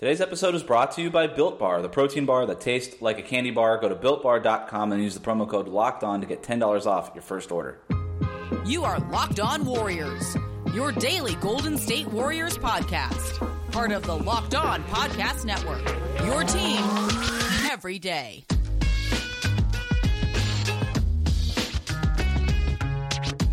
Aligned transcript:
Today's 0.00 0.22
episode 0.22 0.54
is 0.54 0.62
brought 0.62 0.92
to 0.92 1.02
you 1.02 1.10
by 1.10 1.26
Built 1.26 1.58
Bar, 1.58 1.82
the 1.82 1.88
protein 1.90 2.24
bar 2.24 2.46
that 2.46 2.58
tastes 2.58 3.02
like 3.02 3.18
a 3.18 3.22
candy 3.22 3.50
bar. 3.50 3.76
Go 3.76 3.90
to 3.90 3.94
builtbar.com 3.94 4.92
and 4.92 5.02
use 5.02 5.12
the 5.12 5.20
promo 5.20 5.46
code 5.46 5.68
LOCKED 5.68 6.04
ON 6.04 6.22
to 6.22 6.26
get 6.26 6.42
$10 6.42 6.86
off 6.86 7.10
your 7.14 7.20
first 7.20 7.52
order. 7.52 7.82
You 8.64 8.82
are 8.84 8.98
Locked 9.10 9.40
On 9.40 9.62
Warriors, 9.66 10.38
your 10.72 10.90
daily 10.90 11.34
Golden 11.34 11.76
State 11.76 12.06
Warriors 12.06 12.56
podcast. 12.56 13.46
Part 13.72 13.92
of 13.92 14.02
the 14.04 14.16
Locked 14.16 14.54
On 14.54 14.82
Podcast 14.84 15.44
Network. 15.44 15.86
Your 16.24 16.44
team 16.44 16.82
every 17.70 17.98
day. 17.98 18.46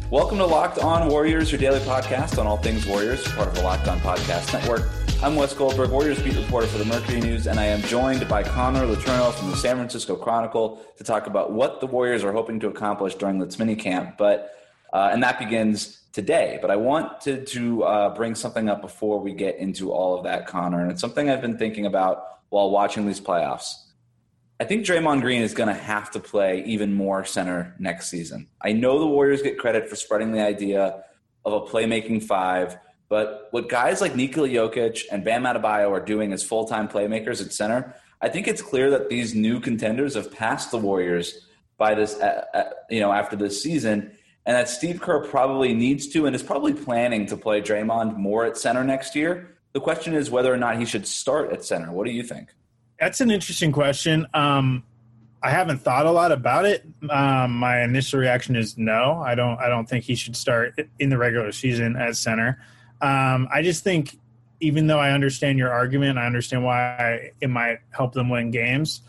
Welcome 0.09 0.37
to 0.37 0.45
Locked 0.45 0.79
On 0.79 1.09
Warriors, 1.09 1.51
your 1.51 1.59
daily 1.59 1.81
podcast 1.81 2.39
on 2.39 2.47
all 2.47 2.55
things 2.55 2.87
Warriors, 2.87 3.27
part 3.33 3.49
of 3.49 3.55
the 3.55 3.63
Locked 3.63 3.89
On 3.89 3.99
Podcast 3.99 4.53
Network. 4.53 4.89
I'm 5.23 5.35
Wes 5.35 5.51
Goldberg, 5.51 5.89
Warriors 5.89 6.21
beat 6.21 6.35
reporter 6.35 6.67
for 6.67 6.77
the 6.77 6.85
Mercury 6.85 7.19
News, 7.19 7.47
and 7.47 7.59
I 7.59 7.65
am 7.65 7.81
joined 7.81 8.27
by 8.29 8.43
Connor 8.43 8.85
Letourneau 8.85 9.33
from 9.33 9.49
the 9.49 9.57
San 9.57 9.75
Francisco 9.75 10.15
Chronicle 10.15 10.79
to 10.97 11.03
talk 11.03 11.25
about 11.25 11.51
what 11.51 11.79
the 11.79 11.87
Warriors 11.87 12.23
are 12.23 12.31
hoping 12.31 12.59
to 12.59 12.67
accomplish 12.67 13.15
during 13.15 13.39
this 13.39 13.57
mini 13.57 13.75
camp. 13.75 14.15
But 14.15 14.53
uh, 14.93 15.09
and 15.11 15.23
that 15.23 15.39
begins 15.39 16.03
today. 16.13 16.59
But 16.61 16.69
I 16.69 16.75
wanted 16.75 17.47
to 17.47 17.83
uh, 17.83 18.13
bring 18.13 18.35
something 18.35 18.69
up 18.69 18.79
before 18.79 19.19
we 19.19 19.33
get 19.33 19.57
into 19.57 19.91
all 19.91 20.15
of 20.15 20.23
that, 20.25 20.45
Connor, 20.45 20.81
and 20.81 20.91
it's 20.91 21.01
something 21.01 21.31
I've 21.31 21.41
been 21.41 21.57
thinking 21.57 21.87
about 21.87 22.23
while 22.49 22.69
watching 22.69 23.07
these 23.07 23.19
playoffs. 23.19 23.73
I 24.59 24.65
think 24.65 24.85
Draymond 24.85 25.21
Green 25.21 25.41
is 25.41 25.55
going 25.55 25.67
to 25.67 25.81
have 25.81 26.11
to 26.11 26.19
play 26.19 26.63
even 26.65 26.93
more 26.93 27.25
center 27.25 27.75
next 27.79 28.11
season. 28.11 28.49
I 28.61 28.73
know 28.73 28.99
the 28.99 29.07
Warriors 29.07 29.41
get 29.41 29.57
credit 29.57 29.89
for 29.89 29.95
spreading 29.95 30.31
the 30.31 30.41
idea 30.41 31.03
of 31.43 31.53
a 31.53 31.61
playmaking 31.61 32.23
five 32.23 32.77
but 33.09 33.47
what 33.51 33.69
guys 33.69 34.01
like 34.01 34.15
Nikola 34.15 34.49
Jokic 34.49 35.03
and 35.11 35.23
Bam 35.23 35.43
Adebayo 35.43 35.91
are 35.91 36.03
doing 36.03 36.33
as 36.33 36.43
full 36.43 36.65
time 36.67 36.87
playmakers 36.87 37.43
at 37.43 37.53
center, 37.53 37.95
I 38.21 38.29
think 38.29 38.47
it's 38.47 38.61
clear 38.61 38.89
that 38.91 39.09
these 39.09 39.35
new 39.35 39.59
contenders 39.59 40.15
have 40.15 40.31
passed 40.31 40.71
the 40.71 40.77
Warriors 40.77 41.47
by 41.77 41.93
this, 41.93 42.15
uh, 42.15 42.43
uh, 42.53 42.63
you 42.89 42.99
know, 42.99 43.11
after 43.11 43.35
this 43.35 43.61
season, 43.61 44.11
and 44.45 44.55
that 44.55 44.67
Steve 44.67 44.99
Kerr 45.01 45.23
probably 45.23 45.73
needs 45.73 46.07
to 46.09 46.25
and 46.25 46.35
is 46.35 46.43
probably 46.43 46.73
planning 46.73 47.25
to 47.27 47.37
play 47.37 47.61
Draymond 47.61 48.17
more 48.17 48.45
at 48.45 48.57
center 48.57 48.83
next 48.83 49.15
year. 49.15 49.57
The 49.73 49.79
question 49.79 50.13
is 50.13 50.31
whether 50.31 50.51
or 50.51 50.57
not 50.57 50.77
he 50.79 50.85
should 50.85 51.05
start 51.05 51.51
at 51.51 51.63
center. 51.63 51.91
What 51.91 52.07
do 52.07 52.11
you 52.11 52.23
think? 52.23 52.49
That's 52.99 53.21
an 53.21 53.29
interesting 53.29 53.71
question. 53.71 54.25
Um, 54.33 54.83
I 55.43 55.51
haven't 55.51 55.79
thought 55.79 56.07
a 56.07 56.11
lot 56.11 56.31
about 56.31 56.65
it. 56.65 56.83
Um, 57.09 57.51
my 57.51 57.83
initial 57.83 58.19
reaction 58.19 58.55
is 58.55 58.77
no. 58.77 59.21
I 59.23 59.35
don't. 59.35 59.59
I 59.59 59.69
don't 59.69 59.87
think 59.87 60.03
he 60.03 60.15
should 60.15 60.35
start 60.35 60.79
in 60.97 61.09
the 61.09 61.17
regular 61.17 61.51
season 61.51 61.95
as 61.95 62.17
center. 62.17 62.59
Um, 63.01 63.47
I 63.51 63.61
just 63.61 63.83
think, 63.83 64.17
even 64.59 64.87
though 64.87 64.99
I 64.99 65.11
understand 65.11 65.57
your 65.57 65.71
argument, 65.71 66.17
I 66.17 66.25
understand 66.25 66.63
why 66.63 67.31
it 67.39 67.49
might 67.49 67.79
help 67.91 68.13
them 68.13 68.29
win 68.29 68.51
games. 68.51 69.01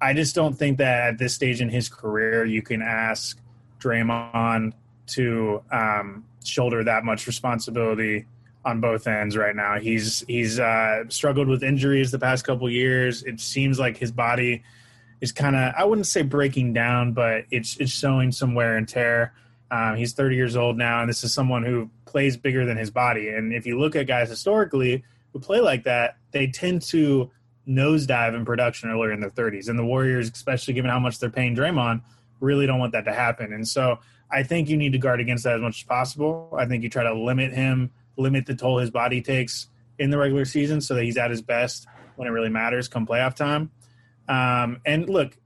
I 0.00 0.12
just 0.12 0.34
don't 0.34 0.54
think 0.54 0.78
that 0.78 1.08
at 1.08 1.18
this 1.18 1.34
stage 1.34 1.60
in 1.60 1.68
his 1.68 1.88
career, 1.88 2.44
you 2.44 2.62
can 2.62 2.82
ask 2.82 3.38
Draymond 3.80 4.72
to 5.08 5.62
um, 5.70 6.24
shoulder 6.44 6.84
that 6.84 7.04
much 7.04 7.26
responsibility 7.26 8.26
on 8.64 8.80
both 8.80 9.06
ends 9.06 9.36
right 9.36 9.54
now. 9.54 9.78
He's 9.78 10.24
he's 10.26 10.58
uh, 10.58 11.04
struggled 11.08 11.48
with 11.48 11.62
injuries 11.62 12.10
the 12.10 12.18
past 12.18 12.44
couple 12.44 12.68
years. 12.68 13.22
It 13.22 13.40
seems 13.40 13.78
like 13.78 13.96
his 13.96 14.10
body 14.10 14.64
is 15.20 15.32
kind 15.32 15.56
of 15.56 15.72
I 15.78 15.84
wouldn't 15.84 16.08
say 16.08 16.22
breaking 16.22 16.72
down, 16.72 17.12
but 17.12 17.44
it's 17.50 17.76
it's 17.78 17.92
showing 17.92 18.32
some 18.32 18.54
wear 18.54 18.76
and 18.76 18.88
tear. 18.88 19.32
Um, 19.70 19.96
he's 19.96 20.12
30 20.12 20.36
years 20.36 20.56
old 20.56 20.76
now, 20.76 21.00
and 21.00 21.08
this 21.08 21.24
is 21.24 21.32
someone 21.32 21.64
who 21.64 21.90
plays 22.06 22.36
bigger 22.36 22.64
than 22.64 22.76
his 22.76 22.90
body. 22.90 23.28
And 23.28 23.52
if 23.52 23.66
you 23.66 23.78
look 23.78 23.94
at 23.96 24.06
guys 24.06 24.30
historically 24.30 25.04
who 25.32 25.40
play 25.40 25.60
like 25.60 25.84
that, 25.84 26.16
they 26.30 26.46
tend 26.46 26.82
to 26.82 27.30
nosedive 27.68 28.34
in 28.34 28.44
production 28.44 28.90
earlier 28.90 29.12
in 29.12 29.20
their 29.20 29.30
30s. 29.30 29.68
And 29.68 29.78
the 29.78 29.84
Warriors, 29.84 30.30
especially 30.30 30.74
given 30.74 30.90
how 30.90 30.98
much 30.98 31.18
they're 31.18 31.30
paying 31.30 31.54
Draymond, 31.54 32.02
really 32.40 32.66
don't 32.66 32.78
want 32.78 32.92
that 32.92 33.04
to 33.04 33.12
happen. 33.12 33.52
And 33.52 33.66
so 33.66 33.98
I 34.30 34.42
think 34.42 34.68
you 34.68 34.76
need 34.76 34.92
to 34.92 34.98
guard 34.98 35.20
against 35.20 35.44
that 35.44 35.56
as 35.56 35.60
much 35.60 35.78
as 35.78 35.84
possible. 35.84 36.54
I 36.56 36.66
think 36.66 36.82
you 36.82 36.88
try 36.88 37.04
to 37.04 37.14
limit 37.14 37.52
him, 37.52 37.90
limit 38.16 38.46
the 38.46 38.54
toll 38.54 38.78
his 38.78 38.90
body 38.90 39.20
takes 39.20 39.68
in 39.98 40.10
the 40.10 40.18
regular 40.18 40.44
season 40.44 40.80
so 40.80 40.94
that 40.94 41.04
he's 41.04 41.16
at 41.16 41.30
his 41.30 41.42
best 41.42 41.86
when 42.16 42.28
it 42.28 42.30
really 42.30 42.48
matters 42.48 42.88
come 42.88 43.06
playoff 43.06 43.34
time. 43.34 43.70
Um, 44.28 44.80
and 44.84 45.08
look, 45.08 45.36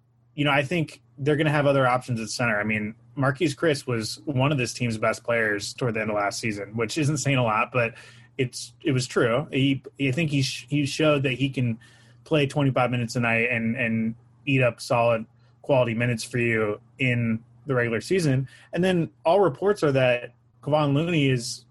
you 0.40 0.46
know, 0.46 0.52
I 0.52 0.62
think 0.62 1.02
they're 1.18 1.36
going 1.36 1.48
to 1.48 1.52
have 1.52 1.66
other 1.66 1.86
options 1.86 2.18
at 2.18 2.30
center. 2.30 2.58
I 2.58 2.64
mean, 2.64 2.94
Marquese 3.14 3.54
Chriss 3.54 3.86
was 3.86 4.22
one 4.24 4.52
of 4.52 4.56
this 4.56 4.72
team's 4.72 4.96
best 4.96 5.22
players 5.22 5.74
toward 5.74 5.92
the 5.92 6.00
end 6.00 6.08
of 6.08 6.16
last 6.16 6.38
season, 6.38 6.74
which 6.76 6.96
isn't 6.96 7.18
saying 7.18 7.36
a 7.36 7.44
lot, 7.44 7.72
but 7.74 7.92
it's 8.38 8.72
it 8.82 8.92
was 8.92 9.06
true. 9.06 9.46
He, 9.52 9.82
I 10.00 10.12
think 10.12 10.30
he 10.30 10.40
he 10.40 10.86
showed 10.86 11.24
that 11.24 11.34
he 11.34 11.50
can 11.50 11.78
play 12.24 12.46
25 12.46 12.90
minutes 12.90 13.16
a 13.16 13.20
night 13.20 13.50
and 13.50 13.76
and 13.76 14.14
eat 14.46 14.62
up 14.62 14.80
solid 14.80 15.26
quality 15.60 15.92
minutes 15.92 16.24
for 16.24 16.38
you 16.38 16.80
in 16.98 17.44
the 17.66 17.74
regular 17.74 18.00
season. 18.00 18.48
And 18.72 18.82
then 18.82 19.10
all 19.26 19.40
reports 19.40 19.82
are 19.82 19.92
that 19.92 20.32
Kevon 20.62 20.94
Looney 20.94 21.28
is 21.28 21.66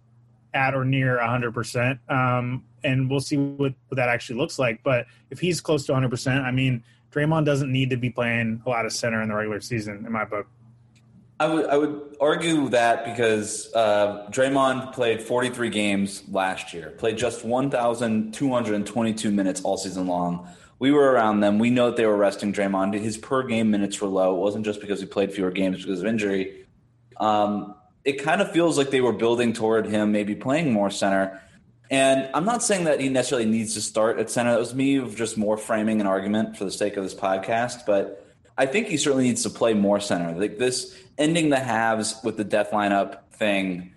at 0.53 0.75
or 0.75 0.85
near 0.85 1.18
100%. 1.18 1.97
Um, 2.08 2.66
and 2.84 3.09
we'll 3.09 3.19
see 3.19 3.38
what, 3.38 3.74
what 3.88 3.96
that 3.96 4.09
actually 4.09 4.38
looks 4.38 4.59
like. 4.59 4.84
But 4.84 5.08
if 5.31 5.40
he's 5.40 5.59
close 5.59 5.88
to 5.88 5.94
100%, 5.94 6.44
I 6.44 6.52
mean, 6.52 6.84
Draymond 7.12 7.46
doesn't 7.46 7.72
need 7.72 7.90
to 7.90 7.97
be 7.97 8.09
playing 8.09 8.62
a 8.66 8.70
lot 8.70 8.86
of 8.86 8.94
center 8.94 9.22
in 9.22 9.30
the 9.30 9.36
regular 9.36 9.62
season, 9.62 10.06
in 10.06 10.12
my 10.12 10.25
book. 10.25 10.47
I 11.40 11.47
would 11.47 11.66
I 11.68 11.78
would 11.78 12.18
argue 12.20 12.68
that 12.70 13.06
because 13.06 13.74
uh, 13.74 14.28
Draymond 14.30 14.92
played 14.94 15.22
43 15.22 15.70
games 15.70 16.24
last 16.30 16.74
year, 16.74 16.90
played 16.97 17.18
just 17.18 17.46
1,222 17.46 19.31
minutes 19.31 19.62
all 19.62 19.78
season 19.78 20.06
long. 20.08 20.50
We 20.80 20.92
were 20.92 21.12
around 21.12 21.40
them. 21.40 21.58
We 21.58 21.70
know 21.70 21.88
that 21.88 21.96
they 21.96 22.06
were 22.06 22.18
resting 22.18 22.52
Draymond. 22.53 22.94
His 23.00 23.18
per 23.18 23.44
game 23.44 23.72
minutes 23.72 24.02
were 24.02 24.08
low. 24.08 24.36
It 24.36 24.40
wasn't 24.40 24.66
just 24.66 24.81
because 24.81 25.00
he 25.00 25.06
played 25.06 25.34
fewer 25.34 25.52
games 25.52 25.84
because 25.86 26.02
of 26.02 26.08
injury. 26.08 26.66
Um, 27.18 27.76
it 28.03 28.24
kind 28.24 28.41
of 28.41 28.52
feels 28.52 28.78
like 28.78 28.90
they 28.90 29.02
were 29.02 29.14
building 29.14 29.53
toward 29.53 29.86
him 29.86 30.12
maybe 30.12 30.36
playing 30.36 30.74
more 30.74 30.90
center. 30.90 31.41
And 31.90 32.30
I'm 32.34 32.46
not 32.46 32.62
saying 32.62 32.84
that 32.84 33.00
he 33.00 33.10
necessarily 33.10 33.50
needs 33.50 33.74
to 33.74 33.82
start 33.82 34.20
at 34.20 34.30
center. 34.30 34.52
That 34.52 34.60
was 34.60 34.76
me 34.76 35.00
just 35.16 35.38
more 35.38 35.58
framing 35.58 36.02
an 36.02 36.08
argument 36.08 36.56
for 36.56 36.64
the 36.64 36.72
sake 36.72 36.98
of 36.98 37.04
this 37.04 37.16
podcast. 37.16 37.86
But 37.86 38.28
I 38.58 38.68
think 38.68 38.88
he 38.88 38.98
certainly 38.98 39.24
needs 39.24 39.44
to 39.44 39.50
play 39.50 39.74
more 39.74 40.00
center. 40.00 40.38
Like 40.38 40.58
this 40.58 40.96
ending 41.18 41.50
the 41.50 41.60
halves 41.60 42.20
with 42.24 42.38
the 42.38 42.44
death 42.44 42.72
lineup 42.72 43.30
thing, 43.32 43.94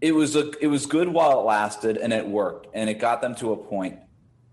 it 0.00 0.12
was 0.12 0.34
a, 0.34 0.50
it 0.62 0.68
was 0.68 0.86
good 0.86 1.08
while 1.08 1.40
it 1.40 1.44
lasted 1.44 1.98
and 1.98 2.12
it 2.12 2.26
worked 2.26 2.68
and 2.72 2.88
it 2.88 2.94
got 2.98 3.20
them 3.20 3.34
to 3.36 3.52
a 3.52 3.56
point. 3.56 3.98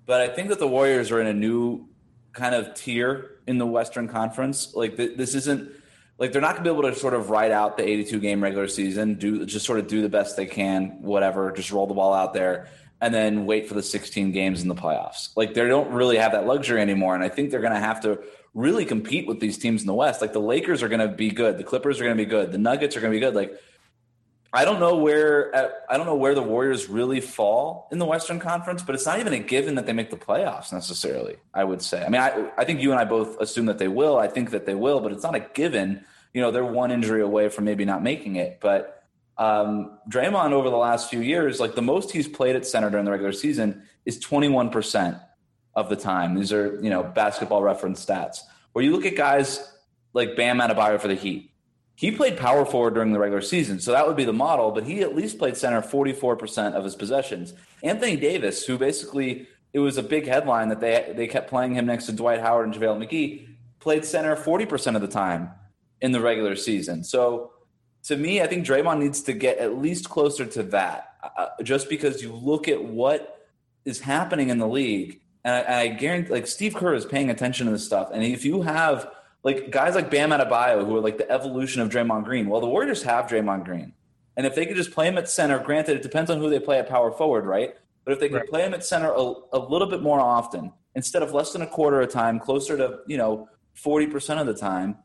But 0.05 0.21
I 0.21 0.27
think 0.27 0.49
that 0.49 0.59
the 0.59 0.67
Warriors 0.67 1.11
are 1.11 1.21
in 1.21 1.27
a 1.27 1.33
new 1.33 1.87
kind 2.33 2.53
of 2.53 2.73
tier 2.73 3.39
in 3.47 3.57
the 3.57 3.65
Western 3.65 4.09
Conference. 4.09 4.73
Like 4.75 4.97
th- 4.97 5.17
this 5.17 5.35
isn't 5.35 5.71
like 6.17 6.31
they're 6.31 6.41
not 6.41 6.55
going 6.55 6.63
to 6.63 6.71
be 6.71 6.77
able 6.77 6.89
to 6.89 6.95
sort 6.97 7.13
of 7.13 7.29
ride 7.29 7.51
out 7.51 7.77
the 7.77 7.87
82 7.87 8.19
game 8.19 8.41
regular 8.41 8.67
season, 8.67 9.15
do 9.15 9.45
just 9.45 9.65
sort 9.65 9.79
of 9.79 9.87
do 9.87 10.01
the 10.01 10.09
best 10.09 10.35
they 10.35 10.45
can, 10.45 11.01
whatever, 11.01 11.51
just 11.51 11.71
roll 11.71 11.87
the 11.87 11.93
ball 11.93 12.13
out 12.13 12.33
there 12.33 12.67
and 12.99 13.13
then 13.13 13.45
wait 13.45 13.67
for 13.67 13.75
the 13.75 13.83
16 13.83 14.31
games 14.31 14.63
in 14.63 14.67
the 14.67 14.75
playoffs. 14.75 15.29
Like 15.35 15.53
they 15.53 15.67
don't 15.67 15.91
really 15.91 16.17
have 16.17 16.31
that 16.31 16.47
luxury 16.47 16.81
anymore 16.81 17.13
and 17.13 17.23
I 17.23 17.29
think 17.29 17.51
they're 17.51 17.61
going 17.61 17.73
to 17.73 17.79
have 17.79 18.01
to 18.01 18.19
really 18.55 18.85
compete 18.85 19.27
with 19.27 19.39
these 19.39 19.57
teams 19.57 19.81
in 19.81 19.87
the 19.87 19.93
West. 19.93 20.19
Like 20.19 20.33
the 20.33 20.39
Lakers 20.39 20.81
are 20.81 20.89
going 20.89 21.07
to 21.07 21.07
be 21.07 21.29
good, 21.29 21.57
the 21.57 21.63
Clippers 21.63 22.01
are 22.01 22.03
going 22.03 22.17
to 22.17 22.23
be 22.23 22.29
good, 22.29 22.51
the 22.51 22.57
Nuggets 22.57 22.97
are 22.97 23.01
going 23.01 23.13
to 23.13 23.15
be 23.15 23.23
good. 23.23 23.35
Like 23.35 23.53
I 24.57 24.65
don't 24.65 24.79
know 24.79 24.95
where 24.95 25.55
I 25.87 25.97
don't 25.97 26.07
know 26.07 26.15
where 26.15 26.33
the 26.33 26.41
Warriors 26.41 26.89
really 26.89 27.21
fall 27.21 27.87
in 27.91 27.99
the 27.99 28.05
Western 28.05 28.39
Conference, 28.39 28.81
but 28.81 28.95
it's 28.95 29.05
not 29.05 29.19
even 29.19 29.31
a 29.33 29.37
given 29.37 29.75
that 29.75 29.85
they 29.85 29.93
make 29.93 30.09
the 30.09 30.17
playoffs 30.17 30.73
necessarily. 30.73 31.35
I 31.53 31.63
would 31.63 31.83
say. 31.83 32.03
I 32.03 32.09
mean, 32.09 32.19
I, 32.19 32.49
I 32.57 32.65
think 32.65 32.81
you 32.81 32.89
and 32.89 32.99
I 32.99 33.05
both 33.05 33.39
assume 33.39 33.67
that 33.67 33.77
they 33.77 33.87
will. 33.87 34.17
I 34.17 34.27
think 34.27 34.49
that 34.49 34.65
they 34.65 34.73
will, 34.73 34.99
but 34.99 35.11
it's 35.11 35.21
not 35.21 35.35
a 35.35 35.41
given. 35.41 36.03
You 36.33 36.41
know, 36.41 36.49
they're 36.49 36.65
one 36.65 36.89
injury 36.89 37.21
away 37.21 37.49
from 37.49 37.65
maybe 37.65 37.85
not 37.85 38.01
making 38.01 38.37
it. 38.37 38.57
But 38.59 39.03
um, 39.37 39.99
Draymond 40.09 40.53
over 40.53 40.71
the 40.71 40.75
last 40.75 41.07
few 41.07 41.21
years, 41.21 41.59
like 41.59 41.75
the 41.75 41.83
most 41.83 42.09
he's 42.09 42.27
played 42.27 42.55
at 42.55 42.65
center 42.65 42.89
during 42.89 43.05
the 43.05 43.11
regular 43.11 43.33
season 43.33 43.83
is 44.05 44.17
twenty 44.17 44.47
one 44.47 44.71
percent 44.71 45.17
of 45.75 45.87
the 45.87 45.95
time. 45.95 46.33
These 46.33 46.51
are 46.51 46.79
you 46.81 46.89
know 46.89 47.03
basketball 47.03 47.61
reference 47.61 48.03
stats. 48.03 48.39
Where 48.73 48.83
you 48.83 48.89
look 48.89 49.05
at 49.05 49.15
guys 49.15 49.71
like 50.13 50.35
Bam 50.35 50.57
Adebayo 50.57 50.99
for 50.99 51.09
the 51.09 51.13
Heat 51.13 51.51
he 51.97 52.11
played 52.11 52.37
power 52.37 52.63
forward 52.63 52.93
during 52.93 53.11
the 53.11 53.17
regular 53.17 53.41
season, 53.41 53.79
so 53.79 53.91
that 53.91 54.05
would 54.05 54.15
be 54.15 54.23
the 54.23 54.31
model, 54.31 54.69
but 54.69 54.83
he 54.83 55.01
at 55.01 55.15
least 55.15 55.39
played 55.39 55.57
center 55.57 55.81
44% 55.81 56.73
of 56.73 56.83
his 56.83 56.95
possessions. 56.95 57.55
Anthony 57.81 58.15
Davis, 58.15 58.63
who 58.63 58.77
basically 58.77 59.47
it 59.73 59.79
was 59.79 59.97
a 59.97 60.03
big 60.03 60.27
headline 60.27 60.69
that 60.69 60.79
they 60.79 61.11
they 61.17 61.25
kept 61.25 61.49
playing 61.49 61.73
him 61.73 61.87
next 61.87 62.05
to 62.05 62.11
Dwight 62.11 62.39
Howard 62.39 62.67
and 62.67 62.75
JaVale 62.75 63.03
McGee, 63.03 63.47
played 63.79 64.05
center 64.05 64.35
40% 64.35 64.95
of 64.95 65.01
the 65.01 65.07
time 65.07 65.49
in 65.99 66.11
the 66.11 66.21
regular 66.21 66.55
season. 66.55 67.03
So 67.03 67.53
to 68.03 68.15
me, 68.15 68.43
I 68.43 68.47
think 68.47 68.63
Draymond 68.63 68.99
needs 68.99 69.21
to 69.23 69.33
get 69.33 69.57
at 69.57 69.79
least 69.79 70.07
closer 70.07 70.45
to 70.45 70.61
that, 70.63 71.15
uh, 71.35 71.47
just 71.63 71.89
because 71.89 72.21
you 72.21 72.31
look 72.31 72.67
at 72.67 72.83
what 72.83 73.47
is 73.85 74.01
happening 74.01 74.49
in 74.49 74.59
the 74.59 74.67
league, 74.67 75.19
and 75.43 75.55
I, 75.55 75.79
I 75.79 75.87
guarantee, 75.87 76.31
like 76.31 76.45
Steve 76.45 76.75
Kerr 76.75 76.93
is 76.93 77.05
paying 77.05 77.31
attention 77.31 77.65
to 77.65 77.71
this 77.71 77.87
stuff, 77.87 78.11
and 78.13 78.23
if 78.23 78.45
you 78.45 78.61
have 78.61 79.09
like 79.43 79.71
guys 79.71 79.95
like 79.95 80.11
Bam 80.11 80.31
Adebayo, 80.31 80.85
who 80.85 80.95
are 80.97 80.99
like 81.01 81.17
the 81.17 81.29
evolution 81.31 81.81
of 81.81 81.89
Draymond 81.89 82.25
Green. 82.25 82.49
Well, 82.49 82.61
the 82.61 82.67
Warriors 82.67 83.03
have 83.03 83.27
Draymond 83.27 83.65
Green, 83.65 83.93
and 84.35 84.45
if 84.45 84.55
they 84.55 84.65
could 84.65 84.75
just 84.75 84.91
play 84.91 85.07
him 85.07 85.17
at 85.17 85.29
center, 85.29 85.59
granted, 85.59 85.95
it 85.97 86.03
depends 86.03 86.29
on 86.29 86.39
who 86.39 86.49
they 86.49 86.59
play 86.59 86.79
at 86.79 86.89
power 86.89 87.11
forward, 87.11 87.45
right? 87.45 87.75
But 88.03 88.13
if 88.13 88.19
they 88.19 88.29
could 88.29 88.37
Right. 88.37 88.49
play 88.49 88.65
him 88.65 88.73
at 88.73 88.85
center 88.85 89.11
a, 89.11 89.33
a 89.53 89.59
little 89.59 89.87
bit 89.87 90.01
more 90.01 90.19
often, 90.19 90.71
instead 90.95 91.21
of 91.23 91.33
less 91.33 91.51
than 91.53 91.61
a 91.61 91.67
quarter 91.67 92.01
of 92.01 92.07
the 92.07 92.13
time, 92.13 92.39
closer 92.39 92.77
to 92.77 92.99
you 93.07 93.17
know 93.17 93.47
forty 93.73 94.07
percent 94.07 94.39
of 94.39 94.47
the 94.47 94.53
time, 94.53 94.97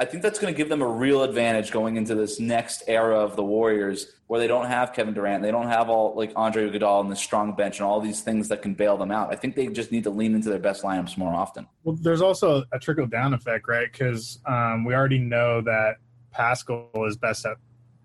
I 0.00 0.04
think 0.04 0.22
that's 0.22 0.38
going 0.38 0.54
to 0.54 0.56
give 0.56 0.68
them 0.68 0.80
a 0.80 0.86
real 0.86 1.24
advantage 1.24 1.72
going 1.72 1.96
into 1.96 2.14
this 2.14 2.38
next 2.38 2.84
era 2.86 3.18
of 3.18 3.34
the 3.34 3.42
Warriors, 3.42 4.06
where 4.28 4.38
they 4.38 4.46
don't 4.46 4.66
have 4.66 4.92
Kevin 4.92 5.12
Durant, 5.12 5.42
they 5.42 5.50
don't 5.50 5.66
have 5.66 5.88
all 5.88 6.14
like 6.14 6.32
Andre 6.36 6.70
Iguodala 6.70 7.00
and 7.00 7.10
the 7.10 7.16
strong 7.16 7.56
bench 7.56 7.80
and 7.80 7.86
all 7.86 8.00
these 8.00 8.20
things 8.20 8.48
that 8.48 8.62
can 8.62 8.74
bail 8.74 8.96
them 8.96 9.10
out. 9.10 9.32
I 9.32 9.36
think 9.36 9.56
they 9.56 9.66
just 9.66 9.90
need 9.90 10.04
to 10.04 10.10
lean 10.10 10.36
into 10.36 10.50
their 10.50 10.60
best 10.60 10.84
lineups 10.84 11.18
more 11.18 11.34
often. 11.34 11.66
Well, 11.82 11.96
there's 12.00 12.20
also 12.20 12.62
a 12.70 12.78
trickle 12.78 13.08
down 13.08 13.34
effect, 13.34 13.66
right? 13.66 13.90
Because 13.90 14.38
um, 14.46 14.84
we 14.84 14.94
already 14.94 15.18
know 15.18 15.62
that 15.62 15.96
Paschall 16.32 17.08
is 17.08 17.16
best 17.16 17.44
at 17.44 17.56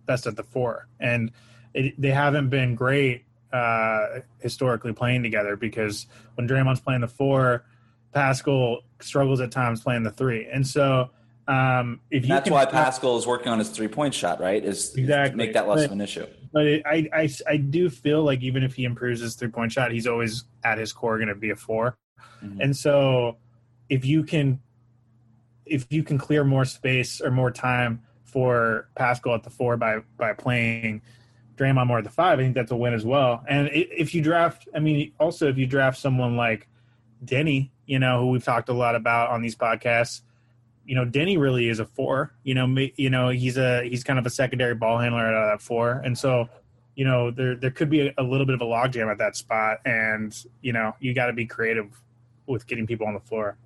best 0.07 0.25
at 0.25 0.35
the 0.35 0.43
four, 0.43 0.87
and 0.99 1.31
it, 1.75 1.99
they 2.01 2.09
haven't 2.09 2.49
been 2.49 2.73
great 2.73 3.25
uh, 3.51 4.21
historically 4.39 4.93
playing 4.93 5.21
together. 5.21 5.55
Because 5.55 6.07
when 6.35 6.47
Draymond's 6.47 6.79
playing 6.79 7.01
the 7.01 7.07
four, 7.07 7.65
Paschall 8.15 8.79
struggles 8.99 9.41
at 9.41 9.51
times 9.51 9.83
playing 9.83 10.01
the 10.01 10.11
three, 10.11 10.47
and 10.51 10.65
so 10.65 11.11
um, 11.47 11.99
if 12.09 12.23
you 12.23 12.29
that's 12.29 12.45
can 12.45 12.53
why 12.53 12.65
Paschall 12.65 13.17
is 13.17 13.27
working 13.27 13.49
on 13.49 13.59
his 13.59 13.69
three 13.69 13.87
point 13.87 14.13
shot, 14.13 14.39
right? 14.39 14.63
Is 14.63 14.89
is 14.91 14.97
Exactly. 14.97 15.37
make 15.37 15.53
that 15.53 15.67
less 15.67 15.79
But- 15.79 15.85
of 15.85 15.91
an 15.91 16.01
issue. 16.01 16.25
But 16.53 16.67
it, 16.67 16.83
I, 16.85 17.09
I, 17.11 17.29
I 17.47 17.57
do 17.57 17.89
feel 17.89 18.23
like 18.23 18.43
even 18.43 18.61
if 18.61 18.75
he 18.75 18.85
improves 18.85 19.19
his 19.21 19.33
three 19.35 19.47
point 19.49 19.71
shot, 19.71 19.91
he's 19.91 20.05
always 20.05 20.43
at 20.63 20.77
his 20.77 20.93
core 20.93 21.17
going 21.17 21.29
to 21.29 21.35
be 21.35 21.49
a 21.49 21.55
4 21.55 21.97
Mhm. 22.43 22.57
And 22.61 22.77
so, 22.77 23.37
if 23.89 24.05
you 24.05 24.23
can, 24.23 24.59
if 25.65 25.85
you 25.89 26.03
can 26.03 26.17
clear 26.17 26.43
more 26.43 26.65
space 26.65 27.21
or 27.21 27.31
more 27.31 27.49
time 27.51 28.01
for 28.23 28.87
Paschall 28.97 29.33
at 29.35 29.43
the 29.43 29.49
four 29.49 29.77
by 29.77 29.99
by 30.17 30.33
playing 30.33 31.01
Draymond 31.55 31.87
more 31.87 31.99
at 31.99 32.03
the 32.03 32.09
five, 32.09 32.39
I 32.39 32.43
think 32.43 32.53
that's 32.55 32.71
a 32.71 32.75
win 32.75 32.93
as 32.93 33.05
well. 33.05 33.43
And 33.47 33.69
if 33.73 34.13
you 34.13 34.21
draft, 34.21 34.67
I 34.75 34.79
mean, 34.79 35.11
also 35.19 35.47
if 35.47 35.57
you 35.57 35.65
draft 35.65 35.97
someone 35.99 36.35
like 36.35 36.67
Deni, 37.23 37.69
you 37.85 37.97
know, 37.99 38.19
who 38.21 38.29
we've 38.31 38.43
talked 38.43 38.69
a 38.69 38.73
lot 38.73 38.95
about 38.95 39.29
on 39.29 39.41
these 39.41 39.55
podcasts, 39.55 40.21
you 40.85 40.95
know, 40.95 41.05
Deni 41.05 41.37
really 41.39 41.69
is 41.69 41.79
a 41.79 41.85
four. 41.85 42.33
You 42.43 42.55
know, 42.55 42.87
you 42.95 43.09
know, 43.09 43.29
he's 43.29 43.57
a 43.57 43.87
he's 43.87 44.03
kind 44.03 44.19
of 44.19 44.25
a 44.25 44.29
secondary 44.29 44.75
ball 44.75 44.99
handler 44.99 45.25
out 45.27 45.33
of 45.33 45.51
that 45.51 45.61
four, 45.63 46.01
and 46.03 46.17
so 46.17 46.49
you 46.95 47.05
know 47.05 47.31
there 47.31 47.55
there 47.55 47.71
could 47.71 47.89
be 47.89 48.07
a, 48.07 48.13
a 48.17 48.23
little 48.23 48.45
bit 48.45 48.55
of 48.55 48.61
a 48.61 48.65
logjam 48.65 49.11
at 49.11 49.17
that 49.19 49.35
spot, 49.35 49.79
and 49.85 50.45
you 50.61 50.73
know 50.73 50.95
you 50.99 51.13
got 51.13 51.27
to 51.27 51.33
be 51.33 51.45
creative 51.45 51.87
with 52.45 52.67
getting 52.67 52.85
people 52.85 53.07
on 53.07 53.13
the 53.13 53.19
floor. 53.19 53.57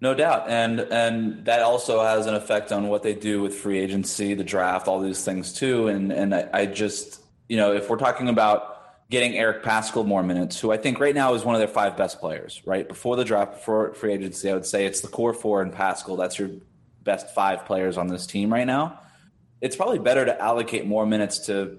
No 0.00 0.14
doubt, 0.14 0.48
and 0.48 0.80
and 0.80 1.44
that 1.44 1.60
also 1.62 2.02
has 2.02 2.26
an 2.26 2.34
effect 2.34 2.72
on 2.72 2.88
what 2.88 3.02
they 3.02 3.14
do 3.14 3.42
with 3.42 3.54
free 3.54 3.78
agency, 3.78 4.34
the 4.34 4.44
draft, 4.44 4.88
all 4.88 5.00
these 5.00 5.24
things 5.24 5.52
too. 5.52 5.88
And 5.88 6.12
and 6.12 6.34
I, 6.34 6.48
I 6.52 6.66
just 6.66 7.20
you 7.48 7.56
know 7.56 7.72
if 7.72 7.88
we're 7.88 7.96
talking 7.96 8.28
about 8.28 8.75
getting 9.10 9.36
Eric 9.36 9.62
Paschall 9.62 10.06
more 10.06 10.22
minutes, 10.22 10.58
who 10.58 10.72
I 10.72 10.76
think 10.76 10.98
right 10.98 11.14
now 11.14 11.34
is 11.34 11.44
one 11.44 11.54
of 11.54 11.60
their 11.60 11.68
five 11.68 11.96
best 11.96 12.18
players, 12.18 12.60
right 12.64 12.88
before 12.88 13.16
the 13.16 13.24
draft, 13.24 13.52
before 13.52 13.94
free 13.94 14.12
agency, 14.12 14.50
I 14.50 14.54
would 14.54 14.66
say 14.66 14.86
it's 14.86 15.00
the 15.00 15.08
core 15.08 15.32
four 15.32 15.62
and 15.62 15.72
Paschall. 15.72 16.16
That's 16.16 16.38
your 16.38 16.50
best 17.02 17.32
five 17.34 17.64
players 17.66 17.96
on 17.96 18.08
this 18.08 18.26
team 18.26 18.52
right 18.52 18.66
now. 18.66 19.00
It's 19.60 19.76
probably 19.76 20.00
better 20.00 20.24
to 20.24 20.40
allocate 20.40 20.86
more 20.86 21.06
minutes 21.06 21.46
to 21.46 21.78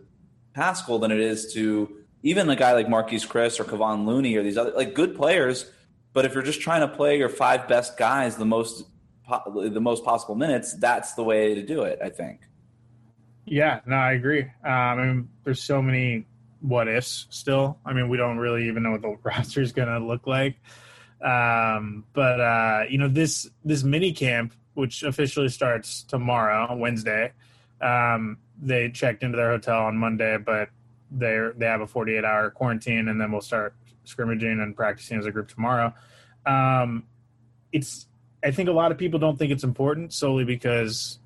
Paschall 0.56 1.02
than 1.02 1.12
it 1.12 1.20
is 1.20 1.54
to 1.54 1.98
even 2.24 2.50
a 2.50 2.56
guy 2.56 2.74
like 2.74 2.88
Marquese 2.88 3.28
Chriss 3.28 3.60
or 3.60 3.64
Kevon 3.64 4.06
Looney 4.06 4.36
or 4.36 4.44
these 4.44 4.58
other 4.58 4.72
like 4.72 4.94
good 4.94 5.16
players. 5.16 5.70
But 6.14 6.26
if 6.26 6.34
you're 6.34 6.44
just 6.44 6.62
trying 6.62 6.82
to 6.82 6.88
play 6.88 7.18
your 7.18 7.30
five 7.30 7.68
best 7.68 7.98
guys 7.98 8.38
the 8.38 8.46
most 8.46 8.86
the 9.56 9.82
most 9.82 10.06
possible 10.06 10.36
minutes, 10.36 10.74
that's 10.74 11.14
the 11.14 11.24
way 11.24 11.54
to 11.54 11.62
do 11.62 11.84
it. 11.84 12.00
I 12.02 12.10
think. 12.10 12.42
Yeah, 13.46 13.82
no, 13.86 13.96
I 13.96 14.14
agree. 14.14 14.42
Um, 14.42 14.50
I 14.64 14.96
mean, 14.96 15.30
there's 15.44 15.62
so 15.62 15.82
many 15.82 16.26
what 16.62 16.88
ifs 16.88 17.28
still. 17.30 17.80
I 17.86 17.94
mean, 17.94 18.10
we 18.10 18.18
don't 18.18 18.38
really 18.38 18.68
even 18.68 18.84
know 18.84 18.92
what 18.92 19.02
the 19.02 19.18
roster 19.24 19.62
is 19.62 19.72
going 19.72 19.88
to 19.88 20.00
look 20.00 20.28
like. 20.28 20.60
Um, 21.22 22.06
but 22.14 22.40
uh, 22.40 22.84
you 22.90 22.98
know, 22.98 23.08
this 23.08 23.50
this 23.66 23.84
mini 23.84 24.14
camp, 24.14 24.54
which 24.74 25.04
officially 25.04 25.50
starts 25.50 26.04
tomorrow, 26.04 26.76
Wednesday. 26.76 27.34
Um, 27.82 28.38
they 28.62 28.90
checked 28.90 29.24
into 29.24 29.38
their 29.38 29.52
hotel 29.52 29.84
on 29.84 29.98
Monday, 29.98 30.38
but 30.38 30.70
they 31.12 31.50
they 31.58 31.66
have 31.66 31.82
a 31.82 31.88
48 31.88 32.24
hour 32.24 32.50
quarantine, 32.52 33.08
and 33.08 33.20
then 33.20 33.32
we'll 33.32 33.42
start 33.42 33.76
scrimmaging 34.04 34.60
and 34.62 34.76
practicing 34.76 35.18
as 35.18 35.26
a 35.26 35.32
group 35.32 35.48
tomorrow. 35.48 35.94
Um, 36.46 37.04
it's 37.72 38.08
I 38.44 38.52
think 38.52 38.70
a 38.70 38.74
lot 38.74 38.92
of 38.92 38.98
people 38.98 39.20
don't 39.20 39.38
think 39.38 39.52
it's 39.52 39.64
important 39.64 40.14
solely 40.14 40.44
because 40.44 41.20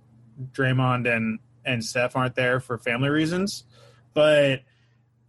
Draymond 0.53 1.13
and 1.13 1.39
and 1.65 1.83
Steph 1.83 2.15
aren't 2.15 2.35
there 2.35 2.59
for 2.59 2.77
family 2.77 3.09
reasons, 3.09 3.65
but 4.13 4.61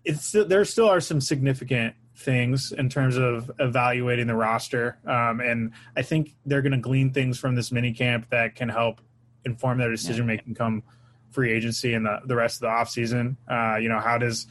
it's 0.04 0.26
still, 0.26 0.44
there 0.44 0.64
still 0.64 0.88
are 0.88 1.00
some 1.00 1.20
significant 1.20 1.94
things 2.16 2.72
in 2.72 2.88
terms 2.88 3.16
of 3.16 3.50
evaluating 3.58 4.26
the 4.26 4.34
roster, 4.34 4.98
um, 5.06 5.40
and 5.40 5.72
I 5.96 6.02
think 6.02 6.34
they're 6.46 6.62
going 6.62 6.72
to 6.72 6.78
glean 6.78 7.12
things 7.12 7.38
from 7.38 7.54
this 7.54 7.72
mini 7.72 7.92
camp 7.92 8.30
that 8.30 8.54
can 8.54 8.68
help 8.68 9.00
inform 9.44 9.78
their 9.78 9.90
decision 9.90 10.26
making 10.26 10.54
come 10.54 10.82
free 11.30 11.52
agency 11.52 11.94
and 11.94 12.06
the, 12.06 12.20
the 12.26 12.36
rest 12.36 12.56
of 12.56 12.60
the 12.60 12.66
offseason. 12.68 13.36
Uh, 13.50 13.78
you 13.78 13.88
know, 13.88 13.98
how 13.98 14.18
does 14.18 14.46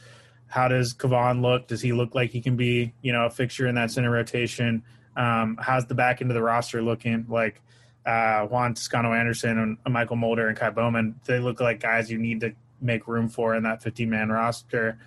how 0.48 0.68
does 0.68 0.92
Kevon 0.92 1.40
look? 1.40 1.66
Does 1.66 1.80
he 1.80 1.92
look 1.92 2.14
like 2.14 2.30
he 2.30 2.40
can 2.40 2.56
be 2.56 2.92
you 3.02 3.12
know 3.12 3.26
a 3.26 3.30
fixture 3.30 3.66
in 3.66 3.74
that 3.76 3.90
center 3.90 4.10
rotation? 4.10 4.82
Um, 5.16 5.58
how's 5.60 5.86
the 5.86 5.94
back 5.94 6.20
end 6.20 6.30
of 6.30 6.34
the 6.34 6.42
roster 6.42 6.82
looking? 6.82 7.26
Like 7.28 7.60
uh, 8.04 8.46
Juan 8.46 8.74
Toscano 8.74 9.12
Anderson 9.12 9.58
and 9.58 9.94
Mychal 9.94 10.16
Mulder 10.16 10.48
and 10.48 10.58
Ky 10.58 10.70
Bowman, 10.70 11.20
they 11.24 11.38
look 11.38 11.60
like 11.60 11.80
guys 11.80 12.10
you 12.10 12.18
need 12.18 12.40
to 12.40 12.52
make 12.80 13.06
room 13.06 13.28
for 13.28 13.54
in 13.54 13.62
that 13.62 13.82
15 13.82 14.10
man 14.10 14.28
roster. 14.30 14.98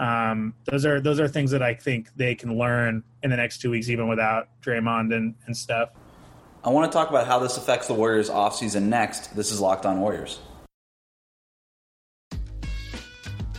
Um, 0.00 0.54
those 0.64 0.86
are 0.86 0.98
those 0.98 1.20
are 1.20 1.28
things 1.28 1.50
that 1.50 1.62
I 1.62 1.74
think 1.74 2.08
they 2.16 2.34
can 2.34 2.56
learn 2.56 3.04
in 3.22 3.28
the 3.28 3.36
next 3.36 3.60
two 3.60 3.70
weeks, 3.70 3.90
even 3.90 4.08
without 4.08 4.48
Draymond 4.62 5.14
and, 5.14 5.34
and 5.46 5.54
Steph. 5.54 5.90
I 6.64 6.70
want 6.70 6.90
to 6.90 6.96
talk 6.96 7.10
about 7.10 7.26
how 7.26 7.38
this 7.38 7.58
affects 7.58 7.86
the 7.86 7.92
Warriors 7.92 8.30
offseason 8.30 8.84
next. 8.84 9.36
This 9.36 9.52
is 9.52 9.60
Locked 9.60 9.84
On 9.84 10.00
Warriors. 10.00 10.40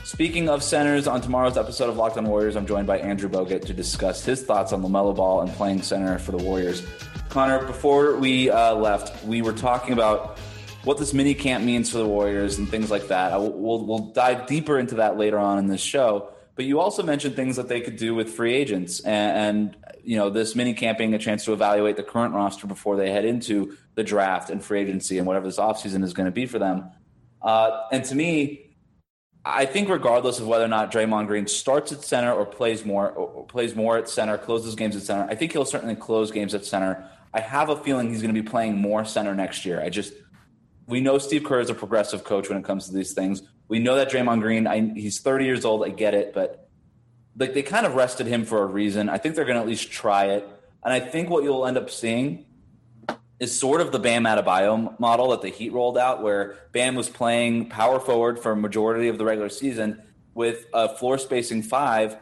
Speaking 0.04 0.50
of 0.50 0.64
centers, 0.64 1.08
on 1.08 1.22
tomorrow's 1.22 1.58
episode 1.58 1.90
of 1.90 1.98
Locked 1.98 2.18
On 2.18 2.26
Warriors, 2.26 2.56
I'm 2.56 2.66
joined 2.66 2.88
by 2.88 2.98
Andrew 2.98 3.30
Bogut 3.30 3.64
to 3.66 3.74
discuss 3.74 4.26
his 4.26 4.44
thoughts 4.44 4.74
on 4.74 4.82
LaMelo 4.82 5.16
Ball 5.16 5.42
and 5.42 5.52
playing 5.54 5.84
center 5.84 6.18
for 6.18 6.32
the 6.32 6.44
Warriors. 6.44 6.86
Connor, 7.30 7.66
before 7.66 8.18
we 8.18 8.50
uh, 8.50 8.74
left, 8.76 9.24
we 9.26 9.44
were 9.44 9.54
talking 9.54 9.94
about 9.94 10.40
what 10.84 10.98
this 10.98 11.14
mini 11.14 11.34
camp 11.34 11.64
means 11.64 11.92
for 11.92 11.98
the 11.98 12.08
Warriors 12.08 12.58
and 12.58 12.68
things 12.70 12.90
like 12.90 13.08
that. 13.10 13.40
We'll, 13.40 13.86
we'll 13.86 14.12
dive 14.12 14.48
deeper 14.48 14.80
into 14.80 14.96
that 14.96 15.18
later 15.18 15.38
on 15.38 15.58
in 15.60 15.68
this 15.68 15.82
show. 15.82 16.32
But 16.56 16.66
you 16.66 16.80
also 16.80 17.04
mentioned 17.04 17.36
things 17.36 17.56
that 17.56 17.68
they 17.68 17.82
could 17.82 17.96
do 17.96 18.14
with 18.14 18.30
free 18.30 18.54
agents, 18.54 19.00
and, 19.00 19.76
and 19.76 19.78
you 20.04 20.18
know 20.18 20.30
this 20.30 20.56
mini 20.56 20.74
camping 20.74 21.14
a 21.14 21.18
chance 21.18 21.46
to 21.46 21.54
evaluate 21.54 21.96
the 21.96 22.04
current 22.04 22.34
roster 22.34 22.68
before 22.68 22.98
they 22.98 23.10
head 23.10 23.26
into 23.26 23.78
the 23.96 24.04
draft 24.04 24.50
and 24.50 24.64
free 24.64 24.82
agency 24.82 25.18
and 25.18 25.26
whatever 25.26 25.46
this 25.46 25.58
offseason 25.58 26.04
is 26.04 26.14
going 26.14 26.26
to 26.26 26.32
be 26.32 26.46
for 26.46 26.60
them. 26.60 26.92
Uh, 27.42 27.84
and 27.92 28.04
to 28.06 28.16
me, 28.16 28.76
I 29.44 29.66
think 29.66 29.90
regardless 29.90 30.40
of 30.40 30.48
whether 30.48 30.66
or 30.66 30.68
not 30.68 30.92
Draymond 30.92 31.28
Green 31.28 31.48
starts 31.48 31.92
at 31.92 32.04
center 32.04 32.32
or 32.32 32.46
plays 32.46 32.86
more 32.86 33.10
or 33.10 33.46
plays 33.46 33.76
more 33.76 33.98
at 33.98 34.10
center, 34.10 34.38
closes 34.38 34.76
games 34.76 34.96
at 34.96 35.04
center, 35.04 35.28
I 35.30 35.36
think 35.36 35.54
he'll 35.54 35.66
certainly 35.66 35.96
close 35.96 36.32
games 36.32 36.54
at 36.54 36.66
center. 36.66 37.08
I 37.34 37.40
have 37.40 37.70
a 37.70 37.78
feeling 37.78 38.10
he's 38.10 38.22
going 38.22 38.36
to 38.36 38.40
be 38.40 38.48
playing 38.48 38.78
more 38.78 39.06
center 39.06 39.34
next 39.34 39.66
year. 39.66 39.82
I 39.82 39.90
just 39.90 40.14
we 40.92 41.00
know 41.00 41.18
Steve 41.18 41.44
Kerr 41.44 41.62
is 41.62 41.70
a 41.70 41.74
progressive 41.74 42.24
coach 42.24 42.50
when 42.50 42.58
it 42.58 42.66
comes 42.66 42.88
to 42.88 42.94
these 42.94 43.14
things. 43.14 43.42
We 43.70 43.80
know 43.80 43.96
that 43.96 44.12
Draymond 44.12 44.42
Green, 44.42 44.68
I, 44.68 44.92
he's 44.94 45.20
30 45.20 45.46
years 45.46 45.66
old. 45.66 45.84
I 45.84 45.90
get 45.90 46.14
it, 46.14 46.34
but 46.34 46.70
like 47.38 47.54
they 47.54 47.64
kind 47.64 47.86
of 47.86 47.96
rested 47.96 48.28
him 48.28 48.44
for 48.44 48.62
a 48.62 48.66
reason. 48.66 49.10
I 49.10 49.18
think 49.18 49.36
they're 49.36 49.46
going 49.46 49.56
to 49.56 49.62
at 49.62 49.68
least 49.68 49.90
try 49.90 50.26
it, 50.26 50.48
and 50.84 50.94
I 50.94 51.00
think 51.00 51.30
what 51.30 51.44
you'll 51.44 51.66
end 51.66 51.78
up 51.78 51.90
seeing 51.90 52.46
is 53.40 53.58
sort 53.58 53.82
of 53.82 53.92
the 53.92 54.00
Bam 54.00 54.26
Adebayo 54.26 55.00
model 55.00 55.32
that 55.32 55.42
the 55.42 55.50
Heat 55.50 55.74
rolled 55.74 55.98
out, 55.98 56.22
where 56.22 56.58
Bam 56.74 56.94
was 56.94 57.10
playing 57.10 57.70
power 57.70 58.00
forward 58.00 58.38
for 58.38 58.52
a 58.52 58.56
majority 58.56 59.08
of 59.08 59.18
the 59.18 59.26
regular 59.26 59.50
season 59.50 60.02
with 60.34 60.66
a 60.74 60.90
floor 60.90 61.18
spacing 61.18 61.64
five 61.64 62.18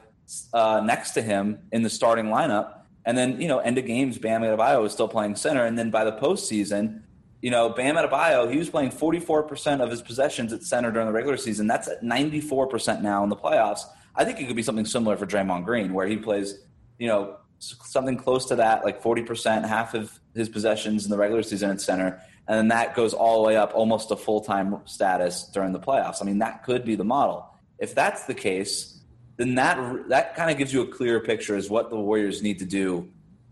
uh, 0.54 0.82
next 0.84 1.12
to 1.12 1.22
him 1.22 1.60
in 1.72 1.82
the 1.82 1.90
starting 1.90 2.28
lineup. 2.28 2.74
And 3.06 3.18
then, 3.18 3.42
you 3.42 3.48
know, 3.48 3.60
end 3.60 3.78
of 3.78 3.86
games, 3.86 4.18
Bam 4.18 4.44
Adebayo 4.44 4.82
was 4.82 4.94
still 4.94 5.08
playing 5.08 5.36
center. 5.36 5.66
And 5.66 5.78
then 5.78 5.90
by 5.90 6.04
the 6.04 6.12
postseason, 6.14 7.02
you 7.42 7.52
know, 7.52 7.70
Bam 7.70 7.96
Adebayo, 7.96 8.52
he 8.52 8.58
was 8.58 8.70
playing 8.70 8.92
44% 8.92 9.82
of 9.82 9.90
his 9.90 10.02
possessions 10.02 10.52
at 10.52 10.64
center 10.64 10.92
during 10.92 11.08
the 11.08 11.14
regular 11.14 11.38
season. 11.38 11.68
That's 11.68 11.88
at 11.88 12.04
94% 12.04 13.02
now 13.02 13.24
in 13.24 13.30
the 13.30 13.36
playoffs. 13.36 13.82
I 14.16 14.26
think 14.26 14.42
it 14.42 14.48
could 14.48 14.56
be 14.56 14.64
something 14.64 14.86
similar 14.86 15.16
for 15.16 15.26
Draymond 15.26 15.64
Green, 15.64 15.94
where 15.94 16.08
he 16.08 16.18
plays, 16.18 16.60
you 16.98 17.08
know, 17.08 17.38
something 17.60 18.18
close 18.18 18.46
to 18.48 18.56
that, 18.58 18.84
like 18.84 19.02
40%, 19.02 19.68
half 19.68 19.94
of 19.94 20.20
his 20.36 20.50
possessions 20.50 21.06
in 21.06 21.12
the 21.12 21.18
regular 21.18 21.44
season 21.44 21.70
at 21.70 21.80
center. 21.80 22.22
And 22.48 22.58
then 22.58 22.68
that 22.70 22.96
goes 22.96 23.14
all 23.14 23.42
the 23.42 23.48
way 23.48 23.56
up 23.56 23.72
almost 23.74 24.10
to 24.10 24.16
full 24.16 24.42
time 24.42 24.76
status 24.86 25.44
during 25.54 25.72
the 25.72 25.80
playoffs. 25.80 26.18
I 26.22 26.26
mean, 26.26 26.40
that 26.40 26.64
could 26.64 26.84
be 26.84 26.96
the 26.96 27.04
model. 27.06 27.48
If 27.78 27.96
that's 27.96 28.26
the 28.26 28.34
case, 28.34 29.00
then 29.38 29.56
that, 29.56 30.10
that 30.10 30.36
kind 30.36 30.52
of 30.52 30.58
gives 30.58 30.74
you 30.74 30.82
a 30.82 30.88
clearer 30.88 31.22
picture 31.22 31.56
as 31.56 31.70
what 31.70 31.90
the 31.90 31.96
Warriors 31.96 32.42
need 32.42 32.60
to 32.60 32.66
do 32.66 33.08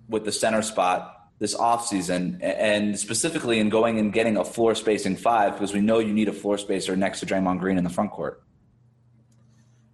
with 0.09 0.25
the 0.25 0.31
center 0.31 0.61
spot 0.61 1.16
this 1.39 1.55
offseason 1.55 2.39
and 2.41 2.97
specifically 2.97 3.59
in 3.59 3.69
going 3.69 3.99
and 3.99 4.11
getting 4.11 4.37
a 4.37 4.43
floor 4.43 4.73
spacing 4.73 5.15
five 5.15 5.53
because 5.53 5.73
we 5.73 5.81
know 5.81 5.99
you 5.99 6.13
need 6.13 6.27
a 6.27 6.33
floor 6.33 6.57
spacer 6.57 6.95
next 6.95 7.19
to 7.19 7.25
Draymond 7.25 7.59
Green 7.59 7.77
in 7.77 7.83
the 7.83 7.89
front 7.89 8.11
court. 8.11 8.41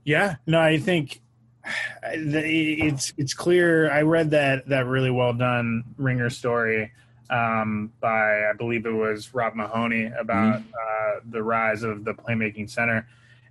Yeah, 0.05 0.35
no, 0.47 0.59
I 0.59 0.77
think 0.77 1.21
it's 2.03 3.13
it's 3.17 3.33
clear. 3.33 3.91
I 3.91 4.01
read 4.01 4.31
that 4.31 4.67
that 4.69 4.85
really 4.85 5.11
well 5.11 5.33
done 5.33 5.83
Ringer 5.97 6.29
story 6.29 6.91
um, 7.29 7.91
by 7.99 8.49
I 8.49 8.53
believe 8.57 8.85
it 8.85 8.91
was 8.91 9.33
Rob 9.33 9.55
Mahoney 9.55 10.05
about 10.05 10.59
mm-hmm. 10.59 10.69
uh, 10.73 11.19
the 11.29 11.43
rise 11.43 11.83
of 11.83 12.05
the 12.05 12.13
playmaking 12.13 12.69
center, 12.69 13.07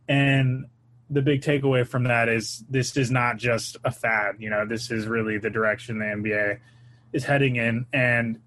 and 0.08 0.66
the 1.10 1.20
big 1.20 1.42
takeaway 1.42 1.86
from 1.86 2.04
that 2.04 2.28
is 2.28 2.64
this 2.70 2.96
is 2.96 3.10
not 3.10 3.36
just 3.36 3.76
a 3.84 3.90
fad. 3.90 4.36
You 4.38 4.50
know, 4.50 4.66
this 4.66 4.90
is 4.90 5.06
really 5.06 5.38
the 5.38 5.50
direction 5.50 5.98
the 5.98 6.06
NBA 6.06 6.58
is 7.12 7.24
heading 7.24 7.56
in, 7.56 7.86
and 7.92 8.40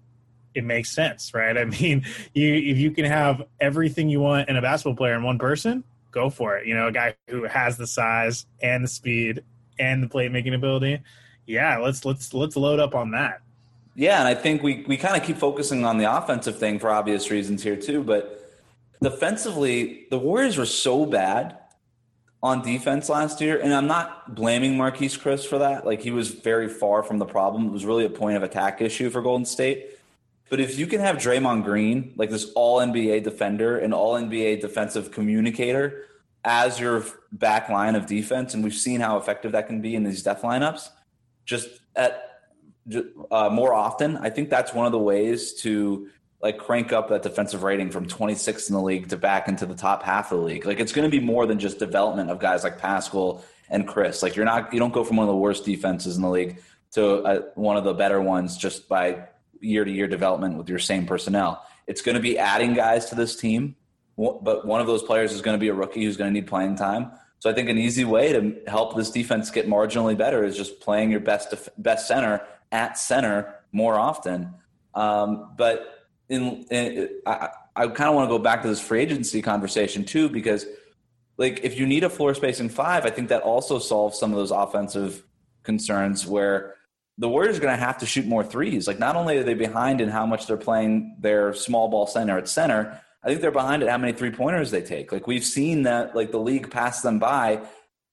it 0.54 0.64
makes 0.64 0.94
sense, 0.94 1.32
right? 1.34 1.56
I 1.58 1.64
mean, 1.64 2.04
you 2.34 2.54
if 2.54 2.78
you 2.78 2.90
can 2.90 3.04
have 3.04 3.42
everything 3.60 4.08
you 4.08 4.20
want 4.20 4.48
in 4.48 4.56
a 4.56 4.62
basketball 4.62 4.96
player 4.96 5.14
in 5.14 5.22
one 5.22 5.38
person, 5.38 5.84
go 6.10 6.30
for 6.30 6.56
it. 6.56 6.66
You 6.66 6.74
know, 6.74 6.88
a 6.88 6.92
guy 6.92 7.14
who 7.28 7.44
has 7.44 7.76
the 7.76 7.86
size 7.86 8.46
and 8.62 8.84
the 8.84 8.88
speed 8.88 9.42
and 9.78 10.02
the 10.02 10.08
playmaking 10.08 10.54
ability. 10.54 11.00
Yeah, 11.46 11.78
let's 11.78 12.04
let's 12.04 12.34
let's 12.34 12.56
load 12.56 12.80
up 12.80 12.94
on 12.94 13.12
that. 13.12 13.40
Yeah, 13.94 14.18
and 14.18 14.28
I 14.28 14.34
think 14.34 14.62
we 14.62 14.84
we 14.86 14.96
kind 14.96 15.16
of 15.16 15.26
keep 15.26 15.36
focusing 15.36 15.84
on 15.84 15.98
the 15.98 16.16
offensive 16.16 16.58
thing 16.58 16.78
for 16.78 16.90
obvious 16.90 17.30
reasons 17.30 17.62
here 17.62 17.76
too, 17.76 18.02
but 18.02 18.42
defensively, 19.02 20.06
the 20.10 20.18
Warriors 20.18 20.56
were 20.56 20.66
so 20.66 21.06
bad 21.06 21.58
on 22.46 22.62
defense 22.62 23.08
last 23.08 23.40
year, 23.40 23.60
and 23.60 23.74
I'm 23.74 23.86
not 23.86 24.34
blaming 24.34 24.76
Marquese 24.76 25.18
Chriss 25.18 25.46
for 25.46 25.58
that. 25.58 25.84
Like 25.84 26.00
he 26.00 26.10
was 26.10 26.30
very 26.30 26.68
far 26.68 27.02
from 27.02 27.18
the 27.18 27.26
problem. 27.26 27.66
It 27.66 27.72
was 27.72 27.84
really 27.84 28.04
a 28.04 28.10
point 28.10 28.36
of 28.36 28.42
attack 28.42 28.80
issue 28.80 29.10
for 29.10 29.20
Golden 29.20 29.44
State. 29.44 29.90
But 30.48 30.60
if 30.60 30.78
you 30.78 30.86
can 30.86 31.00
have 31.00 31.16
Draymond 31.16 31.64
Green, 31.64 32.14
like 32.16 32.30
this 32.30 32.52
all 32.54 32.78
NBA 32.78 33.24
defender 33.24 33.78
and 33.78 33.92
all 33.92 34.14
NBA 34.14 34.60
defensive 34.60 35.10
communicator, 35.10 36.04
as 36.44 36.78
your 36.78 37.04
back 37.32 37.68
line 37.68 37.96
of 37.96 38.06
defense, 38.06 38.54
and 38.54 38.62
we've 38.62 38.74
seen 38.74 39.00
how 39.00 39.18
effective 39.18 39.52
that 39.52 39.66
can 39.66 39.80
be 39.80 39.96
in 39.96 40.04
these 40.04 40.22
death 40.22 40.42
lineups, 40.42 40.88
just 41.44 41.68
at 41.96 42.22
uh, 43.32 43.50
more 43.50 43.74
often, 43.74 44.16
I 44.18 44.30
think 44.30 44.48
that's 44.48 44.72
one 44.72 44.86
of 44.86 44.92
the 44.92 44.98
ways 44.98 45.54
to 45.62 46.08
like 46.42 46.58
crank 46.58 46.92
up 46.92 47.08
that 47.08 47.22
defensive 47.22 47.62
rating 47.62 47.90
from 47.90 48.06
26th 48.06 48.68
in 48.68 48.74
the 48.74 48.82
league 48.82 49.08
to 49.08 49.16
back 49.16 49.48
into 49.48 49.66
the 49.66 49.74
top 49.74 50.02
half 50.02 50.30
of 50.30 50.38
the 50.38 50.44
league. 50.44 50.66
Like 50.66 50.80
it's 50.80 50.92
going 50.92 51.10
to 51.10 51.20
be 51.20 51.24
more 51.24 51.46
than 51.46 51.58
just 51.58 51.78
development 51.78 52.30
of 52.30 52.38
guys 52.38 52.62
like 52.62 52.78
Paschall 52.78 53.42
and 53.70 53.88
Chriss. 53.88 54.22
Like 54.22 54.36
you're 54.36 54.44
not 54.44 54.72
you 54.72 54.78
don't 54.78 54.92
go 54.92 55.04
from 55.04 55.16
one 55.16 55.24
of 55.24 55.32
the 55.32 55.38
worst 55.38 55.64
defenses 55.64 56.16
in 56.16 56.22
the 56.22 56.30
league 56.30 56.62
to 56.92 57.22
uh, 57.22 57.42
one 57.54 57.76
of 57.76 57.84
the 57.84 57.94
better 57.94 58.20
ones 58.20 58.56
just 58.56 58.88
by 58.88 59.24
year 59.60 59.84
to 59.84 59.90
year 59.90 60.06
development 60.06 60.56
with 60.56 60.68
your 60.68 60.78
same 60.78 61.06
personnel. 61.06 61.64
It's 61.86 62.02
going 62.02 62.16
to 62.16 62.22
be 62.22 62.38
adding 62.38 62.74
guys 62.74 63.06
to 63.06 63.14
this 63.14 63.36
team, 63.36 63.76
but 64.16 64.66
one 64.66 64.80
of 64.80 64.86
those 64.86 65.02
players 65.02 65.32
is 65.32 65.40
going 65.40 65.54
to 65.54 65.60
be 65.60 65.68
a 65.68 65.74
rookie 65.74 66.04
who's 66.04 66.16
going 66.16 66.32
to 66.32 66.40
need 66.40 66.46
playing 66.46 66.76
time. 66.76 67.12
So 67.38 67.50
I 67.50 67.52
think 67.52 67.68
an 67.68 67.78
easy 67.78 68.04
way 68.04 68.32
to 68.32 68.56
help 68.66 68.96
this 68.96 69.10
defense 69.10 69.50
get 69.50 69.68
marginally 69.68 70.16
better 70.16 70.44
is 70.44 70.56
just 70.56 70.80
playing 70.80 71.10
your 71.10 71.20
best 71.20 71.54
best 71.78 72.08
center 72.08 72.42
at 72.72 72.98
center 72.98 73.54
more 73.72 73.94
often. 73.94 74.54
Um, 74.94 75.52
but 75.56 75.95
in, 76.28 76.64
in 76.70 77.08
I, 77.26 77.50
I 77.74 77.86
kind 77.88 78.08
of 78.08 78.14
want 78.14 78.28
to 78.28 78.36
go 78.36 78.38
back 78.38 78.62
to 78.62 78.68
this 78.68 78.80
free 78.80 79.00
agency 79.00 79.42
conversation 79.42 80.04
too, 80.04 80.28
because 80.28 80.66
like 81.36 81.60
if 81.64 81.78
you 81.78 81.86
need 81.86 82.04
a 82.04 82.10
floor 82.10 82.34
spacing 82.34 82.68
five, 82.68 83.04
I 83.06 83.10
think 83.10 83.28
that 83.28 83.42
also 83.42 83.78
solves 83.78 84.18
some 84.18 84.32
of 84.32 84.36
those 84.36 84.50
offensive 84.50 85.22
concerns 85.62 86.26
where 86.26 86.74
the 87.18 87.28
Warriors 87.28 87.56
are 87.56 87.60
going 87.60 87.76
to 87.76 87.82
have 87.82 87.98
to 87.98 88.06
shoot 88.06 88.26
more 88.26 88.44
threes. 88.44 88.86
Like, 88.86 88.98
not 88.98 89.16
only 89.16 89.38
are 89.38 89.42
they 89.42 89.54
behind 89.54 90.02
in 90.02 90.08
how 90.10 90.26
much 90.26 90.46
they're 90.46 90.56
playing 90.56 91.16
their 91.18 91.54
small 91.54 91.88
ball 91.88 92.06
center 92.06 92.36
at 92.36 92.46
center, 92.46 93.00
I 93.24 93.28
think 93.28 93.40
they're 93.40 93.50
behind 93.50 93.82
at 93.82 93.88
how 93.88 93.96
many 93.96 94.12
three 94.12 94.30
pointers 94.30 94.70
they 94.70 94.82
take. 94.82 95.12
Like, 95.12 95.26
we've 95.26 95.44
seen 95.44 95.84
that, 95.84 96.14
like, 96.14 96.30
the 96.30 96.38
league 96.38 96.70
pass 96.70 97.00
them 97.00 97.18
by. 97.18 97.62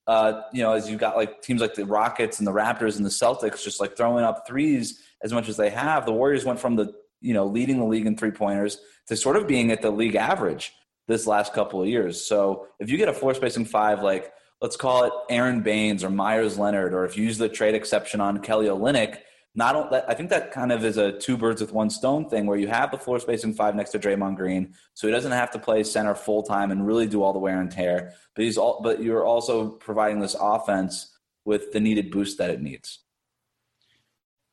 Uh, 0.07 0.41
you 0.53 0.61
know, 0.63 0.73
as 0.73 0.89
you've 0.89 0.99
got 0.99 1.15
like 1.15 1.41
teams 1.41 1.61
like 1.61 1.75
the 1.75 1.85
Rockets 1.85 2.39
and 2.39 2.47
the 2.47 2.51
Raptors 2.51 2.97
and 2.97 3.05
the 3.05 3.09
Celtics 3.09 3.63
just 3.63 3.79
like 3.79 3.95
throwing 3.95 4.25
up 4.25 4.45
threes 4.45 5.01
as 5.21 5.31
much 5.31 5.47
as 5.47 5.55
they 5.55 5.69
have. 5.69 6.05
The 6.05 6.11
Warriors 6.11 6.43
went 6.43 6.59
from 6.59 6.75
the, 6.75 6.93
you 7.23 7.33
know, 7.33 7.45
leading 7.45 7.79
the 7.79 7.85
league 7.85 8.05
in 8.05 8.17
three 8.17 8.31
pointers 8.31 8.79
to 9.07 9.15
sort 9.15 9.37
of 9.37 9.47
being 9.47 9.71
at 9.71 9.81
the 9.81 9.89
league 9.89 10.15
average 10.15 10.73
this 11.07 11.25
last 11.25 11.53
couple 11.53 11.81
of 11.81 11.87
years. 11.87 12.25
So 12.25 12.67
if 12.79 12.89
you 12.89 12.97
get 12.97 13.09
a 13.09 13.13
floor 13.13 13.33
spacing 13.33 13.65
five, 13.65 14.03
like, 14.03 14.31
let's 14.61 14.75
call 14.75 15.05
it 15.05 15.13
Aron 15.29 15.61
Baynes 15.61 16.03
or 16.03 16.09
Meyers 16.09 16.59
Leonard, 16.59 16.93
or 16.93 17.05
if 17.05 17.17
you 17.17 17.23
use 17.23 17.37
the 17.37 17.49
trade 17.49 17.75
exception 17.75 18.21
on 18.21 18.39
Kelly 18.39 18.67
Olynyk, 18.67 19.17
not 19.55 19.93
I 20.09 20.15
think 20.15 20.31
that 20.31 20.51
kind 20.51 20.71
of 20.71 20.83
is 20.83 20.97
a 20.97 21.11
two 21.11 21.37
birds 21.37 21.61
with 21.61 21.71
one 21.71 21.91
stone 21.91 22.27
thing 22.27 22.47
where 22.47 22.57
you 22.57 22.67
have 22.67 22.89
the 22.89 22.97
floor 22.97 23.19
spacing 23.19 23.53
five 23.53 23.75
next 23.75 23.91
to 23.91 23.99
Draymond 23.99 24.35
Green, 24.35 24.73
so 24.95 25.07
he 25.07 25.13
doesn't 25.13 25.31
have 25.31 25.51
to 25.51 25.59
play 25.59 25.83
center 25.83 26.15
full 26.15 26.41
time 26.41 26.71
and 26.71 26.87
really 26.87 27.05
do 27.05 27.21
all 27.21 27.33
the 27.33 27.39
wear 27.39 27.61
and 27.61 27.71
tear. 27.71 28.13
But 28.35 28.45
he's 28.45 28.57
all, 28.57 28.81
but 28.81 29.03
you're 29.03 29.25
also 29.25 29.69
providing 29.69 30.19
this 30.19 30.35
offense 30.39 31.15
with 31.45 31.71
the 31.71 31.79
needed 31.79 32.09
boost 32.09 32.39
that 32.39 32.49
it 32.49 32.61
needs. 32.61 33.02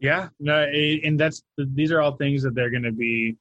Yeah, 0.00 0.28
no, 0.38 0.62
and 0.62 1.20
that's 1.20 1.42
these 1.58 1.92
are 1.92 2.00
all 2.00 2.16
things 2.16 2.42
that 2.42 2.54
they're 2.54 2.70
going 2.70 2.84
to 2.84 2.92
be 2.92 3.36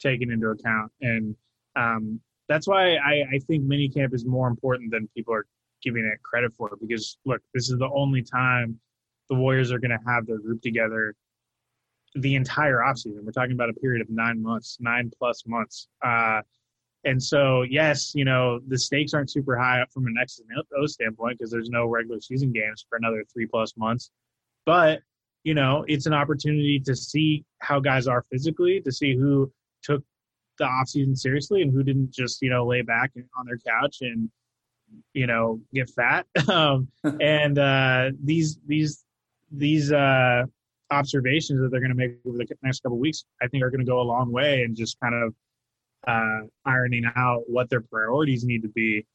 taken 0.00 0.30
into 0.30 0.48
account, 0.48 0.92
and 1.00 1.34
um, 1.76 2.20
that's 2.48 2.68
why 2.68 2.96
I, 2.96 3.24
I 3.32 3.38
think 3.46 3.64
minicamp 3.64 4.14
is 4.14 4.26
more 4.26 4.48
important 4.48 4.90
than 4.90 5.08
people 5.16 5.34
are 5.34 5.46
giving 5.82 6.04
it 6.04 6.22
credit 6.22 6.52
for 6.54 6.70
because 6.80 7.16
look, 7.24 7.40
this 7.52 7.70
is 7.70 7.78
the 7.78 7.88
only 7.94 8.22
time 8.22 8.78
the 9.28 9.34
Warriors 9.34 9.72
are 9.72 9.78
going 9.78 9.90
to 9.90 10.00
have 10.06 10.26
their 10.26 10.38
group 10.38 10.60
together 10.60 11.14
the 12.14 12.34
entire 12.34 12.78
offseason. 12.78 13.24
We're 13.24 13.32
talking 13.32 13.52
about 13.52 13.70
a 13.70 13.74
period 13.74 14.02
of 14.02 14.10
nine 14.10 14.42
months, 14.42 14.78
nine 14.80 15.10
plus 15.18 15.44
months. 15.46 15.88
Uh, 16.02 16.42
and 17.04 17.22
so, 17.22 17.62
yes, 17.62 18.12
you 18.14 18.24
know, 18.24 18.60
the 18.68 18.78
stakes 18.78 19.12
aren't 19.14 19.30
super 19.30 19.56
high 19.56 19.80
up 19.82 19.90
from 19.92 20.06
an 20.06 20.14
X 20.20 20.38
and 20.38 20.64
O 20.78 20.86
standpoint 20.86 21.38
because 21.38 21.50
there's 21.50 21.68
no 21.68 21.86
regular 21.86 22.20
season 22.20 22.52
games 22.52 22.86
for 22.88 22.96
another 22.96 23.24
three 23.32 23.46
plus 23.46 23.74
months. 23.76 24.10
But, 24.64 25.00
you 25.44 25.54
know, 25.54 25.84
it's 25.86 26.06
an 26.06 26.12
opportunity 26.12 26.80
to 26.80 26.96
see 26.96 27.44
how 27.60 27.78
guys 27.80 28.06
are 28.06 28.24
physically, 28.30 28.80
to 28.80 28.90
see 28.90 29.16
who 29.16 29.52
took 29.82 30.02
the 30.58 30.64
offseason 30.64 31.16
seriously 31.16 31.62
and 31.62 31.72
who 31.72 31.82
didn't 31.82 32.10
just, 32.10 32.42
you 32.42 32.50
know, 32.50 32.66
lay 32.66 32.82
back 32.82 33.12
on 33.38 33.46
their 33.46 33.58
couch 33.58 33.98
and 34.00 34.30
you 35.12 35.26
know 35.26 35.60
get 35.72 35.90
fat. 35.90 36.26
Um, 36.48 36.88
and 37.20 37.58
uh, 37.58 38.10
these 38.22 38.58
these 38.66 39.04
these 39.50 39.92
uh, 39.92 40.44
observations 40.90 41.60
that 41.60 41.70
they're 41.70 41.80
going 41.80 41.90
to 41.90 41.96
make 41.96 42.16
over 42.26 42.38
the 42.38 42.46
next 42.62 42.82
couple 42.82 42.98
weeks 42.98 43.24
i 43.42 43.48
think 43.48 43.64
are 43.64 43.70
going 43.70 43.80
to 43.80 43.86
go 43.86 44.00
a 44.00 44.02
long 44.02 44.30
way 44.30 44.62
and 44.62 44.76
just 44.76 45.00
kind 45.00 45.14
of 45.14 45.34
uh, 46.06 46.40
ironing 46.64 47.04
out 47.16 47.42
what 47.46 47.70
their 47.70 47.80
priorities 47.80 48.44
need 48.44 48.62
to 48.62 48.68
be 48.68 49.06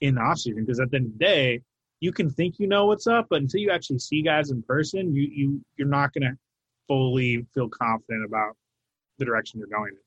in 0.00 0.14
the 0.14 0.20
offseason. 0.20 0.66
Because 0.66 0.80
at 0.80 0.90
the 0.90 0.96
end 0.98 1.06
of 1.06 1.12
the 1.12 1.18
day 1.18 1.60
you 2.02 2.12
can 2.12 2.28
think 2.28 2.58
you 2.58 2.66
know 2.66 2.86
what's 2.86 3.06
up 3.06 3.26
but 3.30 3.40
until 3.40 3.60
you 3.60 3.70
actually 3.70 3.98
see 3.98 4.22
guys 4.22 4.50
in 4.50 4.62
person 4.62 5.14
you 5.14 5.22
you 5.22 5.60
you're 5.76 5.88
not 5.88 6.12
going 6.12 6.22
to 6.22 6.36
fully 6.88 7.46
feel 7.54 7.68
confident 7.68 8.24
about 8.24 8.56
the 9.18 9.24
direction 9.24 9.60
you're 9.60 9.68
going 9.68 9.92
in 9.92 9.98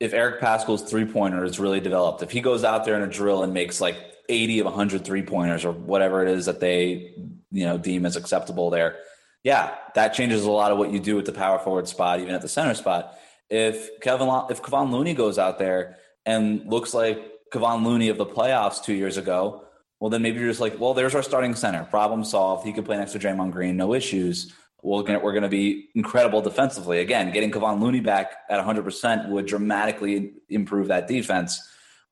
if 0.00 0.14
Eric 0.14 0.40
Paschall's 0.40 0.82
three 0.82 1.04
pointer 1.04 1.44
is 1.44 1.58
really 1.58 1.80
developed, 1.80 2.22
if 2.22 2.30
he 2.30 2.40
goes 2.40 2.62
out 2.62 2.84
there 2.84 2.94
in 2.94 3.02
a 3.02 3.12
drill 3.12 3.42
and 3.42 3.52
makes 3.52 3.80
like 3.80 3.96
80 4.28 4.60
of 4.60 4.66
100 4.66 5.04
three 5.04 5.22
pointers 5.22 5.64
or 5.64 5.72
whatever 5.72 6.22
it 6.22 6.28
is 6.28 6.46
that 6.46 6.60
they 6.60 7.14
you 7.50 7.64
know 7.64 7.78
deem 7.78 8.06
as 8.06 8.16
acceptable 8.16 8.70
there, 8.70 8.96
yeah, 9.42 9.74
that 9.94 10.14
changes 10.14 10.44
a 10.44 10.50
lot 10.50 10.72
of 10.72 10.78
what 10.78 10.92
you 10.92 11.00
do 11.00 11.18
at 11.18 11.24
the 11.24 11.32
power 11.32 11.58
forward 11.58 11.88
spot, 11.88 12.20
even 12.20 12.34
at 12.34 12.42
the 12.42 12.48
center 12.48 12.74
spot. 12.74 13.18
If 13.50 14.00
Kevin 14.00 14.28
if 14.50 14.62
Kevon 14.62 14.92
Looney 14.92 15.14
goes 15.14 15.38
out 15.38 15.58
there 15.58 15.96
and 16.26 16.66
looks 16.66 16.94
like 16.94 17.18
Kevon 17.52 17.84
Looney 17.84 18.08
of 18.08 18.18
the 18.18 18.26
playoffs 18.26 18.82
two 18.82 18.94
years 18.94 19.16
ago, 19.16 19.64
well 20.00 20.10
then 20.10 20.22
maybe 20.22 20.38
you're 20.38 20.48
just 20.48 20.60
like, 20.60 20.78
well, 20.78 20.94
there's 20.94 21.14
our 21.14 21.22
starting 21.22 21.54
center, 21.54 21.84
problem 21.84 22.24
solved. 22.24 22.66
He 22.66 22.72
could 22.72 22.84
play 22.84 22.96
next 22.96 23.12
to 23.12 23.18
Draymond 23.18 23.52
Green, 23.52 23.76
no 23.76 23.94
issues 23.94 24.52
we're 24.82 25.02
going 25.02 25.20
we're 25.20 25.40
to 25.40 25.48
be 25.48 25.88
incredible 25.94 26.40
defensively. 26.40 27.00
Again, 27.00 27.32
getting 27.32 27.50
Kevon 27.50 27.80
Looney 27.80 28.00
back 28.00 28.32
at 28.48 28.64
100% 28.64 29.28
would 29.28 29.46
dramatically 29.46 30.34
improve 30.48 30.88
that 30.88 31.08
defense. 31.08 31.60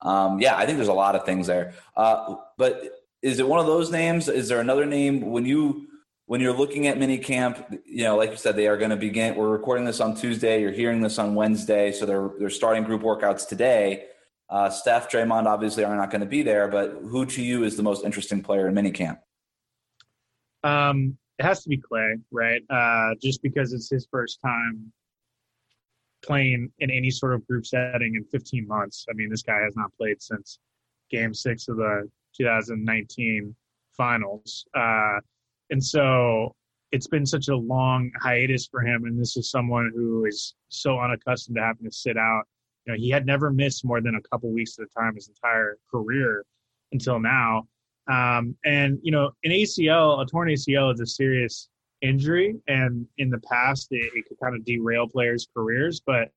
Um, 0.03 0.41
yeah, 0.41 0.57
I 0.57 0.67
think 0.67 0.79
there's 0.79 0.89
a 0.89 0.93
lot 0.93 1.15
of 1.15 1.25
things 1.25 1.47
there. 1.47 1.75
Uh, 1.97 2.37
but 2.59 2.83
is 3.23 3.39
it 3.39 3.49
one 3.49 3.61
of 3.61 3.67
those 3.67 3.91
names? 3.91 4.29
Is 4.29 4.49
there 4.49 4.61
another 4.61 4.85
name 4.85 5.21
when 5.21 5.47
you 5.47 5.87
when 6.27 6.41
you're 6.41 6.53
looking 6.53 6.89
at 6.89 6.99
mini 6.99 7.19
camp? 7.19 7.65
You 7.85 8.05
know, 8.05 8.17
like 8.17 8.31
you 8.33 8.37
said, 8.37 8.57
they 8.57 8.67
are 8.67 8.77
going 8.77 8.91
to 8.91 8.97
begin. 8.97 9.37
We're 9.37 9.49
recording 9.49 9.85
this 9.85 10.01
on 10.01 10.15
Tuesday. 10.17 10.61
You're 10.61 10.73
hearing 10.73 11.01
this 11.01 11.19
on 11.19 11.35
Wednesday, 11.35 11.93
so 11.93 12.05
they're 12.05 12.31
they're 12.39 12.51
starting 12.51 12.83
group 12.83 13.03
workouts 13.03 13.49
today. 13.49 14.07
Uh, 14.49 14.71
Steph, 14.71 15.11
Draymond, 15.11 15.47
obviously 15.47 15.85
are 15.85 15.97
not 15.97 16.11
going 16.11 16.21
to 16.21 16.27
be 16.27 16.43
there, 16.43 16.69
but 16.69 16.91
who 17.03 17.27
to 17.27 17.43
you 17.43 17.65
is 17.65 17.77
the 17.77 17.83
most 17.83 18.05
interesting 18.05 18.43
player 18.43 18.69
in 18.69 18.75
mini 18.75 18.93
camp? 18.93 19.19
Um, 20.63 21.17
it 21.39 21.45
has 21.45 21.63
to 21.65 21.69
be 21.69 21.79
Klay, 21.79 22.21
right? 22.31 22.63
Uh, 22.71 23.15
just 23.21 23.43
because 23.43 23.73
it's 23.73 23.91
his 23.91 24.07
first 24.11 24.41
time 24.41 24.93
playing 26.25 26.71
in 26.79 26.91
any 26.91 27.11
sort 27.11 27.35
of 27.35 27.47
group 27.47 27.67
setting 27.67 28.15
in 28.15 28.25
15 28.25 28.67
months. 28.67 29.07
I 29.09 29.13
mean, 29.15 29.31
this 29.31 29.43
guy 29.43 29.61
has 29.63 29.77
not 29.77 29.91
played 29.99 30.23
since 30.23 30.59
Game 31.11 31.35
Six 31.35 31.69
of 31.69 31.77
the 31.77 32.09
2019 32.37 33.55
Finals, 33.97 34.67
uh, 34.75 35.19
and 35.71 35.83
so 35.83 36.55
it's 36.93 37.07
been 37.07 37.27
such 37.27 37.49
a 37.49 37.57
long 37.57 38.11
hiatus 38.21 38.67
for 38.67 38.81
him. 38.81 39.05
And 39.05 39.19
this 39.19 39.37
is 39.37 39.51
someone 39.51 39.91
who 39.95 40.25
is 40.27 40.55
so 40.69 40.99
unaccustomed 41.01 41.57
to 41.57 41.63
having 41.63 41.85
to 41.85 41.91
sit 41.91 42.17
out. 42.17 42.45
You 42.87 42.93
know, 42.93 42.99
he 42.99 43.11
had 43.11 43.27
never 43.27 43.51
missed 43.51 43.85
more 43.85 44.01
than 44.01 44.15
a 44.15 44.21
couple 44.31 44.51
weeks 44.51 44.79
at 44.79 44.87
a 44.87 45.01
time 45.01 45.15
his 45.15 45.29
entire 45.29 45.79
career 45.91 46.45
until 46.93 47.19
now 47.19 47.67
Um, 48.09 48.57
and 48.65 48.99
you 49.03 49.11
know, 49.11 49.33
an 49.45 49.51
ACL, 49.51 50.23
a 50.23 50.27
torn 50.27 50.49
ACL, 50.49 50.95
is 50.95 51.01
a 51.01 51.07
serious 51.07 51.69
injury, 52.03 52.55
and 52.69 53.07
in 53.19 53.31
the 53.31 53.39
past, 53.39 53.89
it, 53.91 54.13
it 54.15 54.27
could 54.29 54.39
kind 54.41 54.55
of 54.55 54.65
derail 54.65 55.09
players' 55.09 55.49
careers. 55.55 56.01
But 56.07 56.31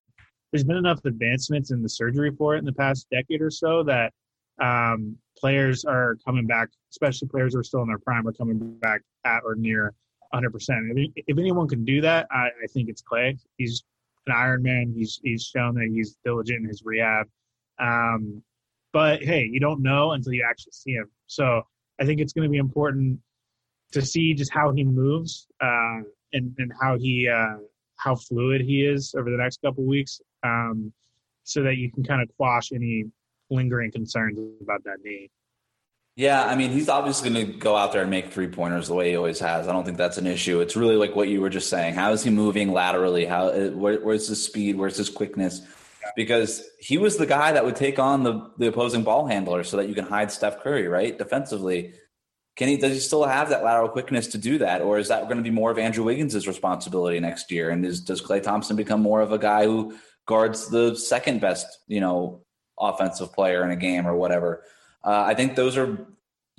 there's 0.52 0.64
been 0.64 0.78
enough 0.78 1.06
advancements 1.06 1.72
in 1.72 1.84
the 1.84 1.90
surgery 1.90 2.32
for 2.36 2.56
it 2.56 2.60
in 2.60 2.66
the 2.66 2.74
past 2.74 3.08
decade 3.12 3.42
or 3.42 3.52
so 3.52 3.84
that 3.84 4.14
um, 4.60 5.16
players 5.38 5.86
are 5.86 6.18
coming 6.26 6.48
back, 6.48 6.70
especially 6.92 7.28
players 7.28 7.54
who 7.54 7.60
are 7.60 7.64
still 7.64 7.82
in 7.84 7.88
their 7.88 8.00
prime, 8.00 8.28
are 8.28 8.34
coming 8.34 8.78
back 8.80 9.02
at 9.26 9.42
or 9.46 9.56
near 9.56 9.94
100%. 10.34 11.12
If, 11.16 11.38
anyone 11.38 11.68
can 11.68 11.86
do 11.86 12.02
that, 12.02 12.28
I, 12.32 12.50
I 12.64 12.68
think 12.74 12.90
it's 12.90 13.02
Klay. 13.02 13.38
He's 13.58 13.84
an 14.28 14.34
Iron 14.36 14.64
Man. 14.64 14.94
He's 14.96 15.20
he's 15.24 15.44
shown 15.44 15.76
that 15.76 15.90
he's 15.92 16.18
diligent 16.24 16.64
in 16.64 16.68
his 16.68 16.84
rehab. 16.84 17.28
Um, 17.80 18.44
but 18.92 19.24
hey, 19.24 19.48
you 19.52 19.60
don't 19.60 19.82
know 19.82 20.12
until 20.12 20.34
you 20.34 20.46
actually 20.48 20.74
see 20.74 20.92
him. 20.92 21.10
So 21.28 21.62
I 22.00 22.06
think 22.06 22.20
it's 22.20 22.34
going 22.34 22.48
to 22.48 22.52
be 22.52 22.58
important 22.58 23.20
to 23.92 24.02
see 24.02 24.34
just 24.34 24.54
how 24.54 24.72
he 24.72 24.84
moves 24.84 25.48
uh, 25.62 26.02
and 26.34 26.54
and 26.58 26.72
how 26.82 26.98
he 26.98 27.28
uh, 27.28 27.58
how 27.96 28.16
fluid 28.16 28.62
he 28.62 28.86
is 28.86 29.14
over 29.18 29.30
the 29.30 29.38
next 29.38 29.62
couple 29.62 29.84
weeks, 29.84 30.22
um, 30.44 30.92
so 31.44 31.64
that 31.64 31.78
you 31.78 31.92
can 31.92 32.04
kind 32.04 32.22
of 32.22 32.30
quash 32.38 32.72
any 32.72 33.06
lingering 33.50 33.92
concerns 33.92 34.40
about 34.62 34.84
that 34.84 34.98
knee. 35.04 35.30
Yeah, 36.20 36.44
I 36.44 36.58
mean, 36.58 36.72
he's 36.72 36.90
obviously 36.90 37.30
going 37.30 37.48
to 37.48 37.54
go 37.54 37.78
out 37.78 37.94
there 37.94 38.02
and 38.02 38.12
make 38.12 38.34
three 38.34 38.50
pointers 38.50 38.90
the 38.90 38.94
way 38.94 39.12
he 39.12 39.16
always 39.16 39.40
has. 39.40 39.70
I 39.70 39.72
don't 39.72 39.86
think 39.86 39.96
that's 39.96 40.18
an 40.18 40.28
issue. 40.28 40.60
It's 40.60 40.76
really 40.76 40.98
like 40.98 41.16
what 41.16 41.30
you 41.30 41.40
were 41.40 41.50
just 41.50 41.70
saying. 41.70 41.94
How 41.94 42.12
is 42.12 42.22
he 42.22 42.30
moving 42.30 42.74
laterally? 42.74 43.24
How 43.24 43.48
uh, 43.48 43.70
where, 43.70 44.02
where's 44.02 44.28
his 44.28 44.44
speed? 44.44 44.76
Where's 44.76 44.98
his 44.98 45.10
quickness? 45.10 45.62
Because 46.18 46.62
he 46.78 46.98
was 46.98 47.16
the 47.16 47.26
guy 47.26 47.54
that 47.54 47.64
would 47.64 47.78
take 47.78 48.00
on 48.00 48.24
the 48.24 48.52
the 48.58 48.68
opposing 48.68 49.04
ball 49.04 49.28
handler 49.28 49.64
so 49.64 49.78
that 49.78 49.88
you 49.88 49.96
can 49.96 50.04
hide 50.04 50.30
Steph 50.30 50.60
Curry, 50.62 50.90
right? 50.90 51.18
Defensively, 51.18 51.94
can 52.58 52.68
he? 52.68 52.76
Does 52.76 52.92
he 52.92 53.00
still 53.00 53.24
have 53.24 53.48
that 53.52 53.64
lateral 53.64 53.88
quickness 53.88 54.28
to 54.28 54.38
do 54.38 54.58
that, 54.58 54.82
or 54.82 55.00
is 55.00 55.08
that 55.08 55.24
going 55.24 55.38
to 55.38 55.42
be 55.42 55.52
more 55.52 55.72
of 55.72 55.78
Andrew 55.78 56.04
Wiggins' 56.04 56.46
responsibility 56.46 57.22
next 57.22 57.50
year? 57.50 57.70
And 57.70 57.86
is, 57.86 58.02
does 58.02 58.22
Klay 58.22 58.44
Thompson 58.44 58.76
become 58.76 59.02
more 59.02 59.22
of 59.22 59.32
a 59.32 59.40
guy 59.40 59.64
who 59.64 59.98
guards 60.26 60.68
the 60.68 60.98
second 60.98 61.40
best, 61.40 61.66
you 61.88 62.02
know, 62.02 62.44
offensive 62.78 63.32
player 63.32 63.64
in 63.64 63.72
a 63.72 63.78
game 63.78 64.06
or 64.06 64.18
whatever? 64.18 64.66
Uh, 65.04 65.24
I 65.28 65.34
think 65.34 65.56
those 65.56 65.78
are 65.78 66.06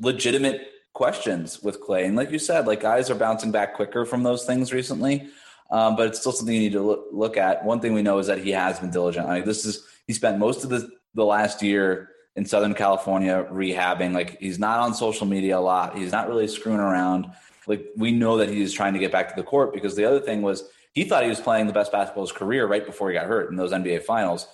legitimate 0.01 0.69
questions 0.93 1.63
with 1.63 1.81
Klay. 1.81 2.05
And 2.05 2.17
like 2.17 2.31
you 2.31 2.39
said, 2.39 2.67
like 2.67 2.81
guys 2.81 3.11
are 3.11 3.15
bouncing 3.15 3.51
back 3.53 3.75
quicker 3.75 4.05
from 4.05 4.23
those 4.23 4.45
things 4.45 4.73
recently. 4.73 5.29
Um, 5.71 5.95
but 5.95 6.09
it's 6.09 6.19
still 6.19 6.33
something 6.33 6.55
you 6.55 6.61
need 6.63 6.73
to 6.73 6.83
look, 6.83 7.07
look, 7.13 7.37
at. 7.37 7.65
One 7.65 7.81
thing 7.81 7.95
we 7.95 8.03
know 8.03 8.19
is 8.19 8.27
that 8.27 8.39
he 8.39 8.51
has 8.51 8.81
been 8.81 8.91
diligent. 8.91 9.29
Like 9.29 9.45
this 9.45 9.65
is 9.65 9.85
he 10.07 10.13
spent 10.13 10.39
most 10.39 10.65
of 10.65 10.71
the 10.71 10.91
the 11.15 11.25
last 11.25 11.63
year 11.63 12.11
in 12.37 12.45
Southern 12.45 12.75
California 12.75 13.47
rehabbing. 13.51 14.13
Like 14.13 14.39
he's 14.41 14.59
not 14.59 14.81
on 14.81 14.95
social 14.95 15.27
media 15.27 15.59
a 15.59 15.61
lot. 15.61 15.97
He's 15.97 16.13
not 16.13 16.29
really 16.29 16.49
screwing 16.49 16.81
around. 16.81 17.31
Like 17.67 17.87
we 17.97 18.11
know 18.11 18.39
that 18.39 18.49
he's 18.49 18.73
trying 18.73 18.95
to 18.95 18.99
get 18.99 19.13
back 19.13 19.29
to 19.29 19.37
the 19.37 19.47
court 19.47 19.73
because 19.73 19.95
the 19.95 20.05
other 20.05 20.21
thing 20.21 20.43
was 20.43 20.69
he 20.93 21.05
thought 21.05 21.23
he 21.23 21.29
was 21.29 21.41
playing 21.41 21.67
the 21.67 21.73
best 21.73 21.93
basketball 21.93 22.25
of 22.25 22.31
his 22.31 22.37
career 22.37 22.67
right 22.67 22.85
before 22.85 23.11
he 23.11 23.15
got 23.15 23.27
hurt 23.27 23.51
in 23.51 23.57
those 23.57 23.73
NBA 23.73 24.03
finals. 24.03 24.49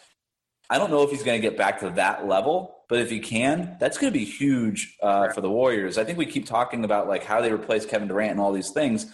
I 0.69 0.78
don't 0.78 0.90
know 0.90 1.02
if 1.02 1.11
he's 1.11 1.23
going 1.23 1.40
to 1.40 1.49
get 1.49 1.57
back 1.57 1.81
to 1.81 1.90
that 1.90 2.26
level, 2.26 2.75
but 2.88 3.00
if 3.00 3.11
he 3.11 3.19
can, 3.19 3.76
that's 3.81 3.99
going 3.99 4.12
to 4.12 4.19
be 4.19 4.25
huge 4.25 4.97
uh, 5.02 5.33
for 5.33 5.40
the 5.40 5.50
Warriors. 5.50 5.99
I 5.99 6.05
think 6.05 6.19
we 6.19 6.26
keep 6.26 6.47
talking 6.47 6.85
about 6.85 7.09
like 7.09 7.25
how 7.25 7.40
they 7.40 7.52
replace 7.52 7.85
Kevin 7.85 8.09
Durant 8.09 8.33
and 8.33 8.40
all 8.40 8.52
these 8.52 8.71
things. 8.71 9.07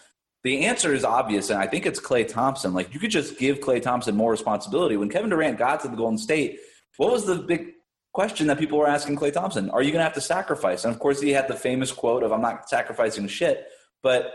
The 0.45 0.67
answer 0.67 0.93
is 0.93 1.05
obvious, 1.05 1.51
and 1.51 1.59
I 1.59 1.67
think 1.67 1.87
it's 1.87 2.01
Klay 2.01 2.27
Thompson. 2.27 2.75
Like 2.75 2.93
you 2.93 3.01
could 3.01 3.11
just 3.11 3.39
give 3.39 3.61
Klay 3.61 3.81
Thompson 3.81 4.17
more 4.17 4.31
responsibility. 4.31 4.97
When 4.97 5.09
Kevin 5.09 5.31
Durant 5.31 5.57
got 5.57 5.81
to 5.81 5.89
the 5.89 5.97
Golden 5.97 6.19
State, 6.19 6.59
what 6.97 7.13
was 7.13 7.25
the 7.25 7.37
big 7.37 7.73
question 8.13 8.47
that 8.49 8.59
people 8.59 8.79
were 8.79 8.89
asking 8.89 9.17
Klay 9.17 9.33
Thompson? 9.33 9.71
Are 9.71 9.83
you 9.83 9.91
going 9.91 10.01
to 10.01 10.05
have 10.05 10.15
to 10.15 10.21
sacrifice? 10.21 10.85
And 10.85 10.93
of 10.93 11.01
course, 11.01 11.21
he 11.21 11.31
had 11.31 11.49
the 11.49 11.55
famous 11.55 11.93
quote 11.93 12.23
of 12.23 12.33
"I'm 12.33 12.43
not 12.43 12.69
sacrificing 12.69 13.27
shit." 13.29 13.67
But 14.03 14.33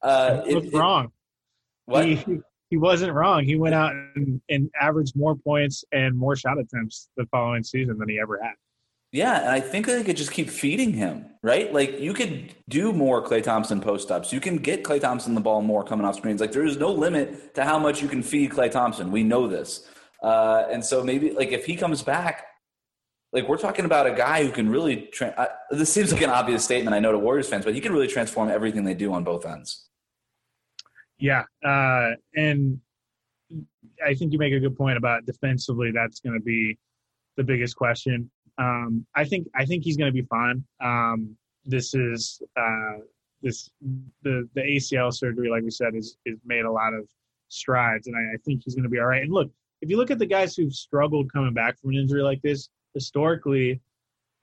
uh, 0.00 0.42
it, 0.46 0.54
was 0.54 0.72
wrong. 0.72 1.12
What? 1.86 2.06
He, 2.06 2.40
he 2.70 2.76
wasn't 2.76 3.12
wrong. 3.12 3.44
He 3.44 3.56
went 3.56 3.74
out 3.74 3.92
and, 4.14 4.40
and 4.48 4.70
averaged 4.80 5.16
more 5.16 5.34
points 5.34 5.84
and 5.92 6.16
more 6.16 6.36
shot 6.36 6.58
attempts 6.58 7.08
the 7.16 7.26
following 7.26 7.64
season 7.64 7.98
than 7.98 8.08
he 8.08 8.20
ever 8.20 8.38
had. 8.42 8.52
Yeah, 9.10 9.40
and 9.40 9.48
I 9.48 9.60
think 9.60 9.86
they 9.86 10.04
could 10.04 10.18
just 10.18 10.32
keep 10.32 10.50
feeding 10.50 10.92
him, 10.92 11.30
right? 11.42 11.72
Like 11.72 11.98
you 11.98 12.12
could 12.12 12.54
do 12.68 12.92
more 12.92 13.24
Klay 13.24 13.42
Thompson 13.42 13.80
post 13.80 14.10
ups. 14.10 14.32
You 14.32 14.40
can 14.40 14.58
get 14.58 14.84
Klay 14.84 15.00
Thompson 15.00 15.34
the 15.34 15.40
ball 15.40 15.62
more 15.62 15.82
coming 15.82 16.04
off 16.04 16.16
screens. 16.16 16.42
Like 16.42 16.52
there 16.52 16.64
is 16.64 16.76
no 16.76 16.92
limit 16.92 17.54
to 17.54 17.64
how 17.64 17.78
much 17.78 18.02
you 18.02 18.08
can 18.08 18.22
feed 18.22 18.50
Klay 18.50 18.70
Thompson. 18.70 19.10
We 19.10 19.22
know 19.22 19.48
this, 19.48 19.88
uh, 20.22 20.66
and 20.70 20.84
so 20.84 21.02
maybe 21.02 21.30
like 21.30 21.52
if 21.52 21.64
he 21.64 21.74
comes 21.74 22.02
back, 22.02 22.44
like 23.32 23.48
we're 23.48 23.56
talking 23.56 23.86
about 23.86 24.06
a 24.06 24.12
guy 24.12 24.44
who 24.44 24.52
can 24.52 24.68
really. 24.68 25.08
Tra- 25.10 25.34
uh, 25.38 25.46
this 25.70 25.90
seems 25.90 26.12
like 26.12 26.20
an 26.20 26.30
obvious 26.30 26.62
statement, 26.62 26.94
I 26.94 27.00
know 27.00 27.12
to 27.12 27.18
Warriors 27.18 27.48
fans, 27.48 27.64
but 27.64 27.74
he 27.74 27.80
can 27.80 27.92
really 27.92 28.08
transform 28.08 28.50
everything 28.50 28.84
they 28.84 28.94
do 28.94 29.14
on 29.14 29.24
both 29.24 29.46
ends. 29.46 29.88
Yeah, 31.18 31.44
uh, 31.64 32.10
and 32.36 32.78
I 34.06 34.12
think 34.14 34.34
you 34.34 34.38
make 34.38 34.52
a 34.52 34.60
good 34.60 34.76
point 34.76 34.98
about 34.98 35.24
defensively. 35.24 35.92
That's 35.92 36.20
going 36.20 36.38
to 36.38 36.44
be 36.44 36.76
the 37.38 37.44
biggest 37.44 37.74
question. 37.74 38.30
Um, 38.58 39.06
I 39.14 39.24
think 39.24 39.48
I 39.54 39.64
think 39.64 39.84
he's 39.84 39.96
going 39.96 40.12
to 40.12 40.22
be 40.22 40.26
fine. 40.26 40.64
Um, 40.82 41.36
this 41.64 41.94
is 41.94 42.42
uh, 42.56 42.98
this 43.42 43.70
the 44.22 44.48
the 44.54 44.62
ACL 44.62 45.12
surgery, 45.12 45.50
like 45.50 45.62
we 45.62 45.70
said, 45.70 45.94
is 45.94 46.16
is 46.26 46.38
made 46.44 46.64
a 46.64 46.70
lot 46.70 46.94
of 46.94 47.08
strides, 47.48 48.06
and 48.06 48.16
I, 48.16 48.34
I 48.34 48.36
think 48.44 48.62
he's 48.64 48.74
going 48.74 48.84
to 48.84 48.90
be 48.90 48.98
all 48.98 49.06
right. 49.06 49.22
And 49.22 49.32
look, 49.32 49.50
if 49.80 49.90
you 49.90 49.96
look 49.96 50.10
at 50.10 50.18
the 50.18 50.26
guys 50.26 50.56
who've 50.56 50.72
struggled 50.72 51.32
coming 51.32 51.54
back 51.54 51.78
from 51.78 51.90
an 51.90 51.96
injury 51.96 52.22
like 52.22 52.42
this, 52.42 52.68
historically, 52.94 53.80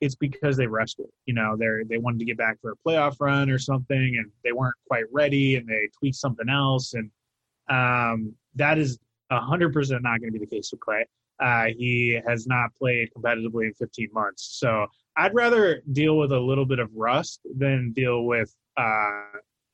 it's 0.01 0.15
because 0.15 0.55
they 0.55 0.67
rushed 0.67 0.99
it. 0.99 1.11
You 1.25 1.33
know, 1.33 1.55
they 1.57 1.67
they 1.89 1.97
wanted 1.97 2.19
to 2.19 2.25
get 2.25 2.37
back 2.37 2.59
for 2.61 2.71
a 2.71 2.75
playoff 2.87 3.17
run 3.19 3.49
or 3.49 3.59
something, 3.59 3.97
and 4.17 4.31
they 4.43 4.51
weren't 4.51 4.75
quite 4.87 5.05
ready, 5.11 5.55
and 5.55 5.67
they 5.67 5.89
tweaked 5.97 6.17
something 6.17 6.49
else, 6.49 6.93
and 6.93 7.09
um, 7.69 8.33
that 8.55 8.77
is 8.77 8.99
hundred 9.31 9.73
percent 9.73 10.03
not 10.03 10.21
going 10.21 10.31
to 10.31 10.39
be 10.39 10.45
the 10.45 10.49
case 10.49 10.71
with 10.71 10.79
Klay. 10.79 11.03
Uh, 11.39 11.65
he 11.77 12.19
has 12.25 12.47
not 12.47 12.73
played 12.75 13.09
competitively 13.15 13.65
in 13.65 13.73
15 13.73 14.09
months, 14.13 14.57
so 14.59 14.87
I'd 15.17 15.33
rather 15.33 15.81
deal 15.91 16.17
with 16.17 16.31
a 16.31 16.39
little 16.39 16.65
bit 16.65 16.79
of 16.79 16.89
rust 16.93 17.41
than 17.57 17.91
deal 17.93 18.23
with 18.23 18.53
uh, 18.77 19.23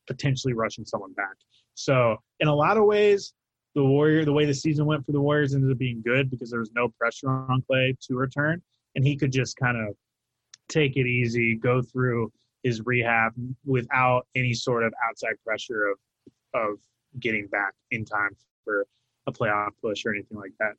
potentially 0.07 0.53
rushing 0.53 0.85
someone 0.85 1.13
back. 1.13 1.35
So, 1.73 2.17
in 2.39 2.47
a 2.47 2.55
lot 2.55 2.77
of 2.77 2.85
ways, 2.85 3.33
the 3.75 3.83
Warrior, 3.83 4.25
the 4.25 4.33
way 4.33 4.45
the 4.45 4.53
season 4.53 4.85
went 4.85 5.05
for 5.05 5.11
the 5.11 5.21
Warriors 5.21 5.53
ended 5.53 5.71
up 5.71 5.77
being 5.77 6.01
good 6.05 6.29
because 6.29 6.51
there 6.51 6.59
was 6.59 6.71
no 6.75 6.89
pressure 6.89 7.29
on 7.29 7.63
Klay 7.69 7.97
to 8.07 8.15
return, 8.15 8.61
and 8.95 9.05
he 9.05 9.15
could 9.15 9.31
just 9.31 9.55
kind 9.57 9.77
of 9.77 9.95
take 10.67 10.97
it 10.97 11.07
easy, 11.07 11.55
go 11.55 11.81
through 11.81 12.31
his 12.63 12.81
rehab 12.85 13.33
without 13.65 14.27
any 14.35 14.53
sort 14.53 14.83
of 14.83 14.93
outside 15.07 15.35
pressure 15.45 15.87
of 15.87 15.97
of 16.53 16.77
getting 17.19 17.47
back 17.47 17.73
in 17.91 18.03
time 18.05 18.35
for 18.63 18.85
a 19.27 19.31
playoff 19.31 19.69
push 19.81 20.05
or 20.05 20.13
anything 20.13 20.37
like 20.37 20.51
that. 20.59 20.73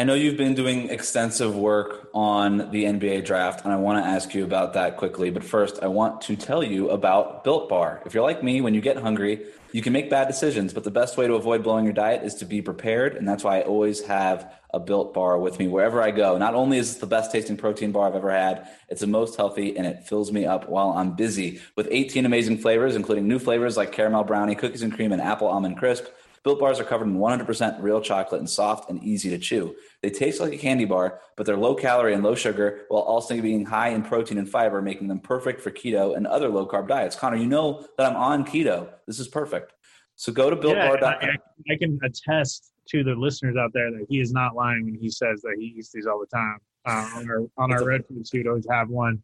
I 0.00 0.02
know 0.02 0.14
you've 0.14 0.38
been 0.38 0.54
doing 0.54 0.88
extensive 0.88 1.54
work 1.54 2.08
on 2.14 2.70
the 2.70 2.84
NBA 2.84 3.26
draft, 3.26 3.66
and 3.66 3.70
I 3.74 3.76
want 3.76 4.02
to 4.02 4.10
ask 4.10 4.32
you 4.34 4.44
about 4.44 4.72
that 4.72 4.96
quickly. 4.96 5.28
But 5.28 5.44
first, 5.44 5.82
I 5.82 5.88
want 5.88 6.22
to 6.22 6.36
tell 6.36 6.64
you 6.64 6.88
about 6.88 7.44
Built 7.44 7.68
Bar. 7.68 8.00
If 8.06 8.14
you're 8.14 8.22
like 8.22 8.42
me, 8.42 8.62
when 8.62 8.72
you 8.72 8.80
get 8.80 8.96
hungry, 8.96 9.44
you 9.72 9.82
can 9.82 9.92
make 9.92 10.08
bad 10.08 10.26
decisions, 10.26 10.72
but 10.72 10.84
the 10.84 10.90
best 10.90 11.18
way 11.18 11.26
to 11.26 11.34
avoid 11.34 11.62
blowing 11.62 11.84
your 11.84 11.92
diet 11.92 12.24
is 12.24 12.36
to 12.36 12.46
be 12.46 12.62
prepared. 12.62 13.14
And 13.14 13.28
that's 13.28 13.44
why 13.44 13.58
I 13.58 13.64
always 13.64 14.00
have 14.06 14.50
a 14.72 14.80
Built 14.80 15.12
Bar 15.12 15.38
with 15.38 15.58
me 15.58 15.68
wherever 15.68 16.00
I 16.00 16.12
go. 16.12 16.38
Not 16.38 16.54
only 16.54 16.78
is 16.78 16.96
it 16.96 17.00
the 17.00 17.06
best 17.06 17.30
tasting 17.30 17.58
protein 17.58 17.92
bar 17.92 18.08
I've 18.08 18.14
ever 18.14 18.30
had, 18.30 18.70
it's 18.88 19.02
the 19.02 19.06
most 19.06 19.36
healthy 19.36 19.76
and 19.76 19.86
it 19.86 20.04
fills 20.04 20.32
me 20.32 20.46
up 20.46 20.66
while 20.66 20.92
I'm 20.92 21.14
busy. 21.14 21.60
With 21.76 21.88
18 21.90 22.24
amazing 22.24 22.56
flavors, 22.56 22.96
including 22.96 23.28
new 23.28 23.38
flavors 23.38 23.76
like 23.76 23.92
caramel 23.92 24.24
brownie, 24.24 24.54
cookies 24.54 24.80
and 24.80 24.94
cream, 24.94 25.12
and 25.12 25.20
apple 25.20 25.48
almond 25.48 25.76
crisp. 25.76 26.06
Built 26.42 26.58
bars 26.58 26.80
are 26.80 26.84
covered 26.84 27.06
in 27.06 27.18
100% 27.18 27.82
real 27.82 28.00
chocolate 28.00 28.40
and 28.40 28.48
soft 28.48 28.88
and 28.88 29.02
easy 29.04 29.28
to 29.30 29.38
chew. 29.38 29.76
They 30.02 30.08
taste 30.08 30.40
like 30.40 30.54
a 30.54 30.58
candy 30.58 30.86
bar, 30.86 31.20
but 31.36 31.44
they're 31.44 31.56
low 31.56 31.74
calorie 31.74 32.14
and 32.14 32.22
low 32.22 32.34
sugar 32.34 32.86
while 32.88 33.02
also 33.02 33.38
being 33.42 33.66
high 33.66 33.88
in 33.88 34.02
protein 34.02 34.38
and 34.38 34.48
fiber, 34.48 34.80
making 34.80 35.08
them 35.08 35.20
perfect 35.20 35.60
for 35.60 35.70
keto 35.70 36.16
and 36.16 36.26
other 36.26 36.48
low 36.48 36.66
carb 36.66 36.88
diets. 36.88 37.14
Connor, 37.14 37.36
you 37.36 37.46
know 37.46 37.86
that 37.98 38.10
I'm 38.10 38.16
on 38.16 38.44
keto. 38.46 38.88
This 39.06 39.20
is 39.20 39.28
perfect. 39.28 39.74
So 40.16 40.32
go 40.32 40.48
to 40.48 40.56
builtbar.com. 40.56 41.18
Yeah, 41.22 41.28
I, 41.68 41.72
I, 41.72 41.76
can 41.76 41.98
attest 42.02 42.72
to 42.88 43.04
the 43.04 43.14
listeners 43.14 43.56
out 43.56 43.72
there 43.74 43.90
that 43.90 44.06
he 44.08 44.20
is 44.20 44.32
not 44.32 44.54
lying 44.54 44.84
when 44.84 44.94
he 44.94 45.10
says 45.10 45.42
that 45.42 45.56
he 45.58 45.74
eats 45.78 45.92
these 45.92 46.06
all 46.06 46.20
the 46.20 46.26
time. 46.26 46.58
Uh, 46.86 47.10
on 47.16 47.30
our 47.30 47.46
on 47.58 47.72
our 47.72 47.84
red 47.84 48.06
food 48.06 48.26
suit, 48.26 48.46
always 48.46 48.66
have 48.70 48.88
one 48.88 49.22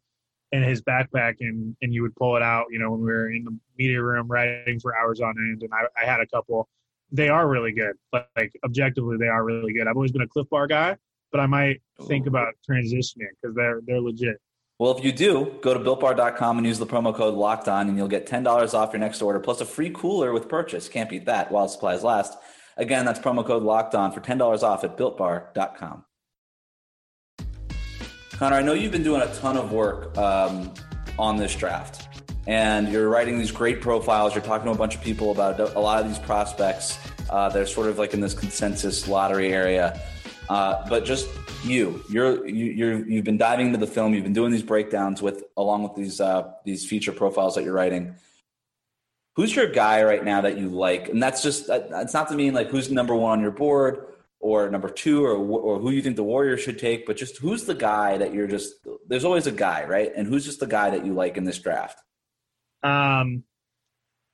in 0.51 0.61
his 0.61 0.81
backpack, 0.83 1.37
and 1.39 1.75
and 1.81 1.93
you 1.93 2.03
would 2.03 2.15
pull 2.15 2.35
it 2.35 2.43
out. 2.43 2.65
You 2.69 2.77
know, 2.77 2.91
when 2.91 3.01
we 3.01 3.07
were 3.07 3.31
in 3.31 3.43
the 3.43 3.57
media 3.77 4.01
room 4.01 4.27
writing 4.27 4.79
for 4.79 4.95
hours 4.95 5.19
on 5.21 5.35
end, 5.37 5.63
and 5.63 5.71
I, 5.73 5.85
I 5.99 6.05
had 6.05 6.19
a 6.19 6.27
couple 6.27 6.67
they 7.11 7.29
are 7.29 7.47
really 7.47 7.71
good. 7.71 7.93
Like, 8.13 8.27
like 8.35 8.51
objectively, 8.63 9.17
they 9.17 9.27
are 9.27 9.43
really 9.43 9.73
good. 9.73 9.87
I've 9.87 9.95
always 9.95 10.11
been 10.11 10.21
a 10.21 10.27
Clif 10.27 10.49
Bar 10.49 10.67
guy, 10.67 10.97
but 11.31 11.39
I 11.39 11.45
might 11.45 11.81
think 12.07 12.25
Ooh. 12.25 12.29
about 12.29 12.53
transitioning 12.69 13.29
because 13.41 13.55
they're 13.55 13.81
they're 13.85 14.01
legit. 14.01 14.37
Well, 14.79 14.95
if 14.95 15.03
you 15.03 15.11
do, 15.11 15.57
go 15.61 15.73
to 15.73 15.79
builtbar.com 15.79 16.59
and 16.59 16.67
use 16.67 16.77
the 16.77 16.85
promo 16.85 17.15
code 17.15 17.33
locked 17.33 17.67
on, 17.67 17.87
and 17.87 17.97
you'll 17.97 18.07
get 18.07 18.27
$10 18.27 18.75
off 18.75 18.93
your 18.93 18.99
next 18.99 19.23
order 19.23 19.39
plus 19.39 19.59
a 19.59 19.65
free 19.65 19.89
cooler 19.89 20.31
with 20.33 20.47
purchase. 20.47 20.87
Can't 20.87 21.09
beat 21.09 21.25
that 21.25 21.51
while 21.51 21.67
supplies 21.67 22.03
last. 22.03 22.37
Again, 22.77 23.03
that's 23.03 23.17
promo 23.17 23.43
code 23.43 23.63
locked 23.63 23.95
on 23.95 24.11
for 24.11 24.21
$10 24.21 24.61
off 24.61 24.83
at 24.83 24.95
builtbar.com. 24.95 26.05
Connor, 28.33 28.55
I 28.55 28.61
know 28.61 28.73
you've 28.73 28.91
been 28.91 29.01
doing 29.01 29.23
a 29.23 29.33
ton 29.37 29.57
of 29.57 29.71
work 29.71 30.15
um, 30.15 30.71
on 31.17 31.37
this 31.37 31.55
draft 31.55 32.16
and 32.47 32.87
you're 32.87 33.09
writing 33.09 33.37
these 33.37 33.51
great 33.51 33.81
profiles. 33.81 34.33
You're 34.33 34.43
talking 34.43 34.65
to 34.65 34.71
a 34.71 34.77
bunch 34.77 34.95
of 34.95 35.01
people 35.01 35.31
about 35.31 35.59
a 35.59 35.79
lot 35.79 36.01
of 36.01 36.07
these 36.07 36.17
prospects. 36.17 36.97
Uh, 37.29 37.49
they're 37.49 37.67
sort 37.67 37.89
of 37.89 37.99
like 37.99 38.13
in 38.13 38.21
this 38.21 38.33
consensus 38.33 39.07
lottery 39.07 39.53
area. 39.53 40.01
Uh, 40.47 40.87
but 40.87 41.03
just 41.03 41.29
you, 41.65 42.01
you're 42.09 42.47
you, 42.47 42.65
you're 42.65 43.05
you've 43.05 43.25
been 43.25 43.37
diving 43.37 43.67
into 43.67 43.77
the 43.77 43.87
film. 43.87 44.13
You've 44.13 44.23
been 44.23 44.31
doing 44.33 44.51
these 44.51 44.63
breakdowns 44.63 45.21
with 45.21 45.43
along 45.57 45.83
with 45.83 45.95
these 45.95 46.21
uh, 46.21 46.53
these 46.63 46.87
feature 46.87 47.11
profiles 47.11 47.55
that 47.55 47.65
you're 47.65 47.73
writing. 47.73 48.15
Who's 49.35 49.53
your 49.53 49.67
guy 49.67 50.03
right 50.03 50.23
now 50.23 50.41
that 50.41 50.57
you 50.57 50.69
like? 50.69 51.09
And 51.09 51.21
that's 51.21 51.43
just 51.43 51.67
that's 51.67 52.13
not 52.13 52.29
to 52.29 52.35
mean 52.35 52.53
like 52.53 52.69
who's 52.69 52.89
number 52.89 53.13
one 53.13 53.33
on 53.33 53.41
your 53.41 53.51
board 53.51 54.05
or 54.39 54.69
number 54.69 54.87
two 54.87 55.25
or 55.25 55.35
or 55.35 55.79
who 55.79 55.91
you 55.91 56.01
think 56.01 56.15
the 56.15 56.23
Warriors 56.23 56.61
should 56.61 56.79
take, 56.79 57.05
but 57.05 57.17
just 57.17 57.37
who's 57.39 57.65
the 57.65 57.75
guy 57.75 58.17
that 58.17 58.33
you're 58.33 58.47
just. 58.47 58.75
There's 59.05 59.25
always 59.25 59.47
a 59.47 59.51
guy, 59.51 59.83
right? 59.83 60.13
And 60.15 60.25
who's 60.25 60.45
just 60.45 60.61
the 60.61 60.67
guy 60.67 60.91
that 60.91 61.05
you 61.05 61.11
like 61.11 61.35
in 61.35 61.43
this 61.43 61.59
draft? 61.59 62.01
Um, 62.83 63.43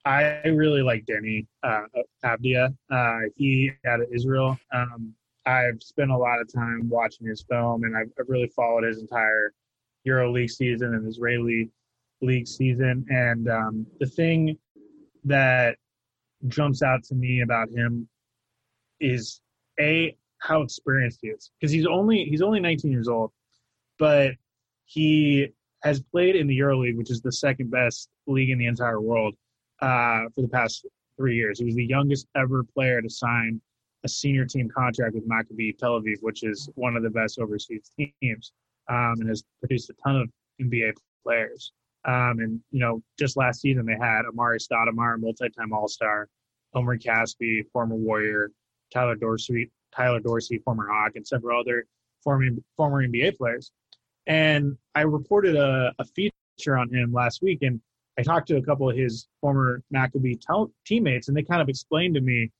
I 0.05 0.41
really 0.47 0.81
like 0.81 1.05
Deni 1.05 1.47
uh, 1.63 1.83
Avdija. 2.25 2.75
Uh, 2.91 3.19
he 3.35 3.71
out 3.87 4.01
of 4.01 4.07
Israel. 4.11 4.57
Um, 4.73 5.13
I've 5.45 5.81
spent 5.81 6.11
a 6.11 6.17
lot 6.17 6.41
of 6.41 6.51
time 6.51 6.89
watching 6.89 7.27
his 7.27 7.43
film, 7.49 7.83
and 7.83 7.95
I've, 7.95 8.11
I've 8.19 8.27
really 8.27 8.47
followed 8.47 8.83
his 8.83 8.99
entire 8.99 9.53
Euro 10.03 10.31
League 10.31 10.49
season 10.49 10.93
and 10.93 11.07
Israeli 11.07 11.69
League 12.21 12.47
season. 12.47 13.05
And 13.09 13.49
um, 13.49 13.87
the 13.99 14.05
thing 14.05 14.57
that 15.23 15.77
jumps 16.47 16.81
out 16.81 17.03
to 17.05 17.15
me 17.15 17.41
about 17.41 17.69
him 17.69 18.07
is 18.99 19.41
a 19.79 20.15
how 20.39 20.61
experienced 20.61 21.19
he 21.21 21.29
is 21.29 21.51
because 21.59 21.71
he's 21.71 21.85
only 21.85 22.25
he's 22.25 22.41
only 22.41 22.59
19 22.59 22.91
years 22.91 23.07
old, 23.07 23.31
but 23.97 24.31
he 24.85 25.53
has 25.83 26.01
played 26.01 26.35
in 26.35 26.47
the 26.47 26.57
EuroLeague, 26.57 26.97
which 26.97 27.11
is 27.11 27.21
the 27.21 27.31
second 27.31 27.69
best 27.69 28.09
league 28.27 28.49
in 28.49 28.57
the 28.57 28.65
entire 28.65 29.01
world, 29.01 29.35
uh, 29.81 30.23
for 30.33 30.41
the 30.41 30.47
past 30.47 30.85
three 31.17 31.35
years. 31.35 31.59
He 31.59 31.65
was 31.65 31.75
the 31.75 31.85
youngest 31.85 32.27
ever 32.35 32.63
player 32.63 33.01
to 33.01 33.09
sign 33.09 33.61
a 34.03 34.09
senior 34.09 34.45
team 34.45 34.69
contract 34.69 35.15
with 35.15 35.27
Maccabi 35.27 35.77
Tel 35.77 35.99
Aviv, 35.99 36.17
which 36.21 36.43
is 36.43 36.69
one 36.75 36.95
of 36.95 37.03
the 37.03 37.09
best 37.09 37.39
overseas 37.39 37.91
teams, 37.97 38.53
um, 38.89 39.15
and 39.19 39.29
has 39.29 39.43
produced 39.59 39.89
a 39.89 39.93
ton 40.03 40.17
of 40.17 40.29
NBA 40.61 40.93
players. 41.23 41.71
Um, 42.05 42.39
and 42.39 42.59
you 42.71 42.79
know, 42.79 43.01
just 43.17 43.37
last 43.37 43.61
season 43.61 43.85
they 43.85 43.93
had 43.93 44.23
Amar'e 44.25 44.59
Stoudemire, 44.59 45.19
multi-time 45.19 45.71
All-Star, 45.71 46.27
Omri 46.73 46.99
Caspi, 46.99 47.65
former 47.71 47.95
Warrior, 47.95 48.51
Tyler 48.91 49.15
Dorsey, 49.15 49.71
Tyler 49.95 50.19
Dorsey, 50.19 50.57
former 50.59 50.87
Hawk, 50.87 51.13
and 51.15 51.25
several 51.25 51.59
other 51.59 51.85
former 52.23 52.49
former 52.75 53.07
NBA 53.07 53.37
players. 53.37 53.71
And 54.27 54.77
I 54.95 55.01
reported 55.01 55.55
a, 55.55 55.93
a 55.99 56.05
feature 56.05 56.77
on 56.77 56.89
him 56.93 57.11
last 57.11 57.41
week, 57.41 57.59
and 57.61 57.81
I 58.17 58.23
talked 58.23 58.47
to 58.49 58.57
a 58.57 58.61
couple 58.61 58.89
of 58.89 58.95
his 58.95 59.27
former 59.41 59.81
Maccabi 59.93 60.39
teammates, 60.85 61.27
and 61.27 61.35
they 61.35 61.43
kind 61.43 61.61
of 61.61 61.69
explained 61.69 62.15
to 62.15 62.21
me, 62.21 62.51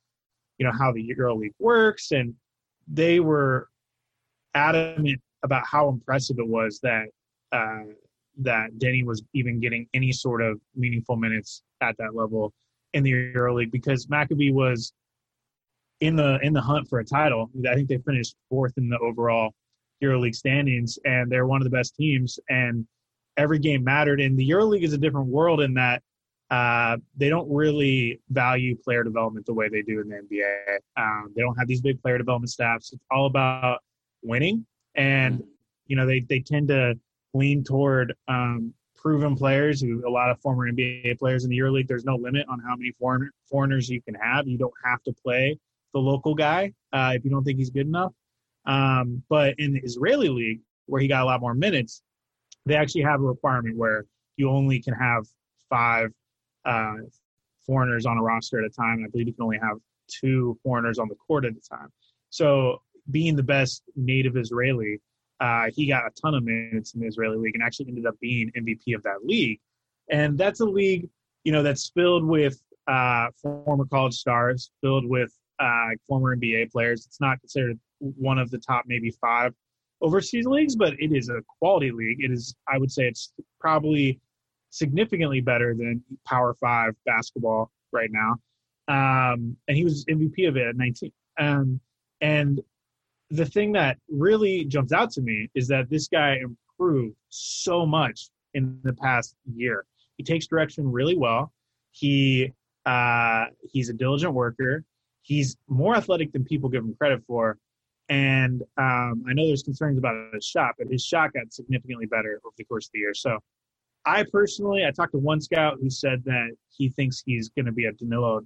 you 0.57 0.65
know, 0.65 0.71
how 0.71 0.91
the 0.91 1.13
EuroLeague 1.15 1.53
works, 1.59 2.11
and 2.11 2.33
they 2.87 3.19
were 3.19 3.69
adamant 4.55 5.21
about 5.43 5.65
how 5.65 5.89
impressive 5.89 6.37
it 6.39 6.47
was 6.47 6.79
that 6.81 7.07
uh, 7.51 7.83
that 8.39 8.71
Deni 8.77 9.05
was 9.05 9.21
even 9.33 9.59
getting 9.59 9.87
any 9.93 10.11
sort 10.11 10.41
of 10.41 10.59
meaningful 10.75 11.15
minutes 11.15 11.61
at 11.81 11.95
that 11.97 12.15
level 12.15 12.51
in 12.93 13.03
the 13.03 13.11
EuroLeague 13.11 13.71
because 13.71 14.07
Maccabi 14.07 14.51
was 14.51 14.93
in 15.99 16.15
the 16.15 16.39
in 16.41 16.53
the 16.53 16.61
hunt 16.61 16.87
for 16.89 16.99
a 16.99 17.05
title. 17.05 17.49
I 17.69 17.75
think 17.75 17.89
they 17.89 17.97
finished 17.99 18.35
fourth 18.49 18.73
in 18.77 18.89
the 18.89 18.97
overall 18.99 19.53
EuroLeague 20.01 20.35
standings, 20.35 20.97
and 21.05 21.31
they're 21.31 21.47
one 21.47 21.61
of 21.61 21.65
the 21.65 21.75
best 21.75 21.95
teams. 21.95 22.39
And 22.49 22.87
every 23.37 23.59
game 23.59 23.83
mattered. 23.83 24.21
And 24.21 24.37
the 24.37 24.49
EuroLeague 24.49 24.83
is 24.83 24.93
a 24.93 24.97
different 24.97 25.27
world 25.27 25.61
in 25.61 25.73
that 25.75 26.01
uh, 26.49 26.97
they 27.17 27.29
don't 27.29 27.49
really 27.51 28.19
value 28.29 28.75
player 28.75 29.03
development 29.03 29.45
the 29.45 29.53
way 29.53 29.69
they 29.69 29.81
do 29.81 30.01
in 30.01 30.09
the 30.09 30.15
NBA. 30.15 30.77
Um, 30.97 31.33
they 31.35 31.41
don't 31.41 31.55
have 31.55 31.67
these 31.67 31.81
big 31.81 32.01
player 32.01 32.17
development 32.17 32.51
staffs. 32.51 32.93
It's 32.93 33.03
all 33.09 33.25
about 33.25 33.79
winning, 34.21 34.65
and 34.95 35.43
you 35.87 35.95
know 35.95 36.05
they 36.05 36.19
they 36.19 36.39
tend 36.41 36.67
to 36.67 36.93
lean 37.33 37.63
toward 37.63 38.13
um, 38.27 38.71
proven 38.95 39.35
players 39.35 39.81
who 39.81 40.07
a 40.07 40.09
lot 40.09 40.29
of 40.29 40.39
former 40.41 40.71
NBA 40.71 41.17
players 41.17 41.43
in 41.43 41.49
the 41.49 41.57
EuroLeague. 41.57 41.87
There's 41.87 42.05
no 42.05 42.17
limit 42.17 42.45
on 42.47 42.59
how 42.59 42.75
many 42.75 42.91
foreign, 42.99 43.31
foreigners 43.49 43.89
you 43.89 44.01
can 44.01 44.13
have. 44.15 44.47
You 44.47 44.57
don't 44.59 44.73
have 44.83 45.01
to 45.03 45.13
play 45.23 45.57
the 45.93 45.99
local 45.99 46.35
guy 46.35 46.73
uh, 46.91 47.13
if 47.15 47.23
you 47.23 47.31
don't 47.31 47.43
think 47.43 47.57
he's 47.57 47.71
good 47.71 47.87
enough. 47.87 48.13
Um, 48.65 49.23
but 49.29 49.55
in 49.57 49.73
the 49.73 49.81
Israeli 49.81 50.29
league, 50.29 50.61
where 50.85 51.01
he 51.01 51.07
got 51.07 51.23
a 51.23 51.25
lot 51.25 51.41
more 51.41 51.53
minutes, 51.53 52.01
they 52.65 52.75
actually 52.75 53.01
have 53.01 53.21
a 53.21 53.23
requirement 53.23 53.77
where 53.77 54.05
you 54.37 54.49
only 54.49 54.81
can 54.81 54.93
have 54.93 55.25
five 55.69 56.09
uh, 56.65 56.95
foreigners 57.65 58.05
on 58.05 58.17
a 58.17 58.21
roster 58.21 58.59
at 58.59 58.65
a 58.65 58.69
time. 58.69 59.03
I 59.05 59.09
believe 59.09 59.27
you 59.27 59.33
can 59.33 59.43
only 59.43 59.59
have 59.59 59.77
two 60.07 60.57
foreigners 60.63 60.99
on 60.99 61.07
the 61.07 61.15
court 61.15 61.45
at 61.45 61.53
a 61.53 61.75
time. 61.75 61.89
So, 62.29 62.81
being 63.11 63.35
the 63.35 63.43
best 63.43 63.83
native 63.95 64.37
Israeli, 64.37 65.01
uh, 65.41 65.69
he 65.75 65.87
got 65.87 66.05
a 66.05 66.11
ton 66.21 66.35
of 66.35 66.43
minutes 66.43 66.93
in 66.93 67.01
the 67.01 67.07
Israeli 67.07 67.37
league 67.37 67.55
and 67.55 67.63
actually 67.63 67.89
ended 67.89 68.05
up 68.05 68.17
being 68.21 68.49
MVP 68.57 68.95
of 68.95 69.03
that 69.03 69.25
league. 69.25 69.59
And 70.09 70.37
that's 70.37 70.61
a 70.61 70.65
league, 70.65 71.09
you 71.43 71.51
know, 71.51 71.63
that's 71.63 71.91
filled 71.93 72.25
with 72.25 72.61
uh, 72.87 73.27
former 73.41 73.85
college 73.85 74.13
stars, 74.13 74.71
filled 74.81 75.05
with 75.05 75.33
uh, 75.59 75.89
former 76.07 76.35
NBA 76.35 76.71
players. 76.71 77.05
It's 77.05 77.19
not 77.19 77.39
considered 77.41 77.77
one 78.17 78.37
of 78.37 78.51
the 78.51 78.57
top 78.57 78.83
maybe 78.87 79.11
five 79.21 79.53
overseas 80.01 80.45
leagues, 80.45 80.75
but 80.75 80.93
it 80.99 81.15
is 81.15 81.29
a 81.29 81.41
quality 81.59 81.91
league. 81.91 82.23
It 82.23 82.31
is, 82.31 82.55
I 82.67 82.77
would 82.77 82.91
say, 82.91 83.03
it's 83.03 83.31
probably 83.59 84.19
significantly 84.69 85.39
better 85.39 85.73
than 85.73 86.03
Power 86.27 86.55
Five 86.59 86.95
basketball 87.05 87.71
right 87.91 88.09
now. 88.11 88.35
Um, 88.87 89.55
and 89.67 89.77
he 89.77 89.83
was 89.83 90.05
MVP 90.05 90.47
of 90.47 90.57
it 90.57 90.67
at 90.67 90.75
19. 90.75 91.11
Um, 91.39 91.79
and 92.21 92.59
the 93.29 93.45
thing 93.45 93.71
that 93.73 93.97
really 94.09 94.65
jumps 94.65 94.91
out 94.91 95.11
to 95.11 95.21
me 95.21 95.49
is 95.55 95.67
that 95.69 95.89
this 95.89 96.07
guy 96.07 96.37
improved 96.37 97.15
so 97.29 97.85
much 97.85 98.29
in 98.53 98.79
the 98.83 98.93
past 98.93 99.35
year. 99.55 99.85
He 100.17 100.23
takes 100.23 100.47
direction 100.47 100.91
really 100.91 101.17
well. 101.17 101.51
He 101.91 102.51
uh, 102.85 103.45
he's 103.71 103.89
a 103.89 103.93
diligent 103.93 104.33
worker. 104.33 104.83
He's 105.21 105.55
more 105.69 105.95
athletic 105.95 106.33
than 106.33 106.43
people 106.43 106.69
give 106.69 106.83
him 106.83 106.95
credit 106.95 107.23
for. 107.25 107.57
And 108.09 108.61
um, 108.77 109.23
I 109.27 109.33
know 109.33 109.47
there's 109.47 109.63
concerns 109.63 109.97
about 109.97 110.33
his 110.33 110.45
shot, 110.45 110.75
but 110.77 110.87
his 110.87 111.03
shot 111.03 111.33
got 111.33 111.53
significantly 111.53 112.05
better 112.05 112.39
over 112.45 112.53
the 112.57 112.65
course 112.65 112.87
of 112.87 112.91
the 112.93 112.99
year. 112.99 113.13
So 113.13 113.39
I 114.05 114.23
personally, 114.31 114.85
I 114.85 114.91
talked 114.91 115.13
to 115.13 115.17
one 115.17 115.39
scout 115.39 115.77
who 115.81 115.89
said 115.89 116.23
that 116.25 116.51
he 116.69 116.89
thinks 116.89 117.23
he's 117.25 117.49
going 117.49 117.65
to 117.65 117.71
be 117.71 117.85
a 117.85 117.93
Danilo 117.93 118.41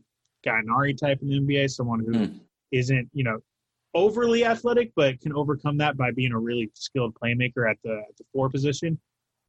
Gallinari 0.46 0.98
type 0.98 1.20
in 1.22 1.30
the 1.30 1.40
NBA, 1.40 1.72
someone 1.72 2.00
who 2.00 2.12
mm. 2.12 2.40
not 2.72 3.06
you 3.14 3.24
know, 3.24 3.40
overly 3.94 4.46
athletic, 4.46 4.92
but 4.96 5.20
can 5.20 5.34
overcome 5.34 5.78
that 5.80 5.98
by 5.98 6.12
being 6.12 6.34
a 6.34 6.40
really 6.40 6.70
skilled 6.74 7.16
playmaker 7.16 7.70
at 7.70 7.78
the, 7.84 8.04
at 8.08 8.18
the 8.18 8.24
four 8.32 8.50
position. 8.50 9.00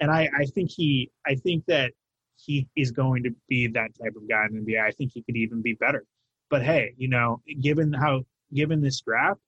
And 0.01 0.11
I, 0.11 0.31
I 0.39 0.45
think 0.47 0.71
he, 0.71 1.11
I 1.27 1.35
think 1.35 1.65
that 1.67 1.93
he 2.37 2.67
is 2.77 2.91
going 2.91 3.25
to 3.25 3.31
be 3.49 3.67
that 3.67 3.91
type 4.01 4.15
of 4.17 4.29
guy 4.29 4.47
in 4.49 4.65
the 4.65 4.73
NBA. 4.73 4.81
I 4.81 4.93
think 4.93 5.13
he 5.13 5.23
could 5.23 5.37
even 5.37 5.61
be 5.61 5.75
better. 5.75 6.05
But 6.51 6.63
hey, 6.63 6.95
you 6.97 7.09
know, 7.09 7.43
given 7.61 7.93
how 7.93 8.23
given 8.55 8.81
this 8.81 9.01
draft, 9.01 9.41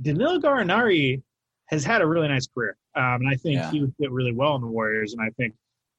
Danilo 0.00 0.38
Gallinari 0.38 1.22
has 1.66 1.84
had 1.84 2.02
a 2.02 2.06
really 2.06 2.28
nice 2.28 2.46
career, 2.46 2.76
um, 2.94 3.20
and 3.20 3.28
I 3.28 3.36
think 3.36 3.56
yeah. 3.56 3.70
he 3.70 3.80
would 3.80 3.94
fit 3.98 4.10
really 4.10 4.32
well 4.32 4.56
in 4.56 4.62
the 4.62 4.66
Warriors. 4.66 5.12
And 5.12 5.22
I 5.22 5.30
think 5.30 5.54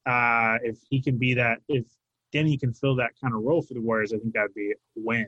uh, 0.05 0.57
if 0.63 0.77
he 0.89 1.01
can 1.01 1.17
be 1.17 1.33
that, 1.35 1.59
if 1.67 1.85
Deni 2.33 2.59
can 2.59 2.73
fill 2.73 2.95
that 2.95 3.11
kind 3.21 3.33
of 3.33 3.41
role 3.41 3.61
for 3.61 3.73
the 3.73 3.81
Warriors, 3.81 4.13
I 4.13 4.17
think 4.17 4.33
that'd 4.33 4.53
be 4.53 4.71
a 4.71 4.75
win. 4.95 5.27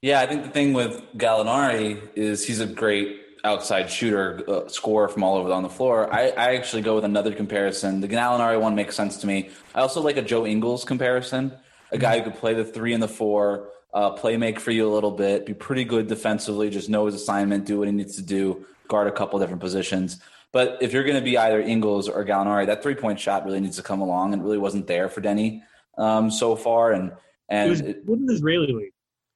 Yeah, 0.00 0.20
I 0.20 0.26
think 0.26 0.42
the 0.44 0.50
thing 0.50 0.72
with 0.72 1.00
Gallinari 1.16 2.00
is 2.16 2.46
he's 2.46 2.60
a 2.60 2.66
great 2.66 3.20
outside 3.44 3.90
shooter, 3.90 4.42
uh, 4.48 4.68
scorer 4.68 5.08
from 5.08 5.24
all 5.24 5.36
over 5.36 5.52
on 5.52 5.62
the 5.62 5.68
floor. 5.68 6.12
I, 6.12 6.28
I 6.28 6.56
actually 6.56 6.82
go 6.82 6.94
with 6.94 7.04
another 7.04 7.34
comparison. 7.34 8.00
The 8.00 8.08
Gallinari 8.08 8.60
one 8.60 8.74
makes 8.74 8.94
sense 8.94 9.18
to 9.18 9.26
me. 9.26 9.50
I 9.74 9.80
also 9.80 10.00
like 10.00 10.16
a 10.16 10.22
Joe 10.22 10.46
Ingles 10.46 10.84
comparison, 10.84 11.52
a 11.90 11.98
guy 11.98 12.18
who 12.18 12.24
could 12.24 12.38
play 12.38 12.54
the 12.54 12.64
three 12.64 12.94
and 12.94 13.02
the 13.02 13.08
four, 13.08 13.70
uh, 13.92 14.10
play 14.10 14.36
make 14.36 14.58
for 14.58 14.70
you 14.70 14.88
a 14.88 14.92
little 14.92 15.10
bit, 15.10 15.46
be 15.46 15.54
pretty 15.54 15.84
good 15.84 16.06
defensively, 16.06 16.70
just 16.70 16.88
know 16.88 17.06
his 17.06 17.14
assignment, 17.14 17.66
do 17.66 17.78
what 17.78 17.88
he 17.88 17.92
needs 17.92 18.16
to 18.16 18.22
do, 18.22 18.64
guard 18.88 19.06
a 19.06 19.12
couple 19.12 19.38
different 19.38 19.60
positions. 19.60 20.20
But 20.52 20.78
if 20.80 20.92
you're 20.92 21.04
going 21.04 21.16
to 21.16 21.22
be 21.22 21.38
either 21.38 21.60
Ingles 21.60 22.08
or 22.08 22.24
Gallinari, 22.24 22.66
that 22.66 22.82
three 22.82 22.94
point 22.94 23.18
shot 23.18 23.44
really 23.44 23.60
needs 23.60 23.76
to 23.76 23.82
come 23.82 24.00
along, 24.00 24.32
and 24.32 24.42
really 24.42 24.58
wasn't 24.58 24.86
there 24.86 25.08
for 25.08 25.20
Deni 25.20 25.62
um, 25.96 26.30
so 26.30 26.56
far. 26.56 26.92
And 26.92 27.12
and 27.48 27.68
it 27.68 27.70
was 27.70 27.80
it, 27.80 28.04
Israeli 28.30 28.72
league. 28.72 28.92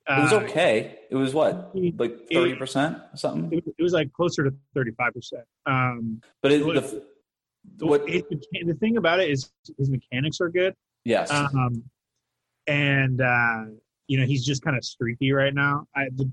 It 0.09 0.23
was 0.23 0.33
uh, 0.33 0.37
okay. 0.41 0.99
It 1.11 1.17
was 1.17 1.35
what, 1.35 1.73
like 1.75 2.29
thirty 2.33 2.55
percent, 2.55 2.99
something. 3.15 3.59
It, 3.59 3.65
it, 3.79 3.83
was 3.83 3.93
like 3.93 4.13
closer 4.13 4.45
to 4.45 4.55
thirty-five 4.75 5.13
percent. 5.15 5.43
Um, 5.65 6.21
but 6.43 6.53
it, 6.53 6.65
the, 6.65 7.03
the, 7.77 7.87
what 7.87 8.07
the 8.07 8.77
thing 8.79 8.99
about 8.99 9.19
it 9.19 9.31
is 9.31 9.51
his 9.79 9.91
mechanics 9.91 10.41
are 10.41 10.49
good. 10.49 10.75
Yes. 11.05 11.31
Um, 11.31 11.83
and 12.69 13.21
uh, 13.21 13.65
you 14.09 14.19
know 14.19 14.27
he's 14.27 14.45
just 14.45 14.63
kind 14.63 14.77
of 14.77 14.85
streaky 14.85 15.33
right 15.33 15.55
now. 15.55 15.87
I 15.95 16.09
the 16.15 16.31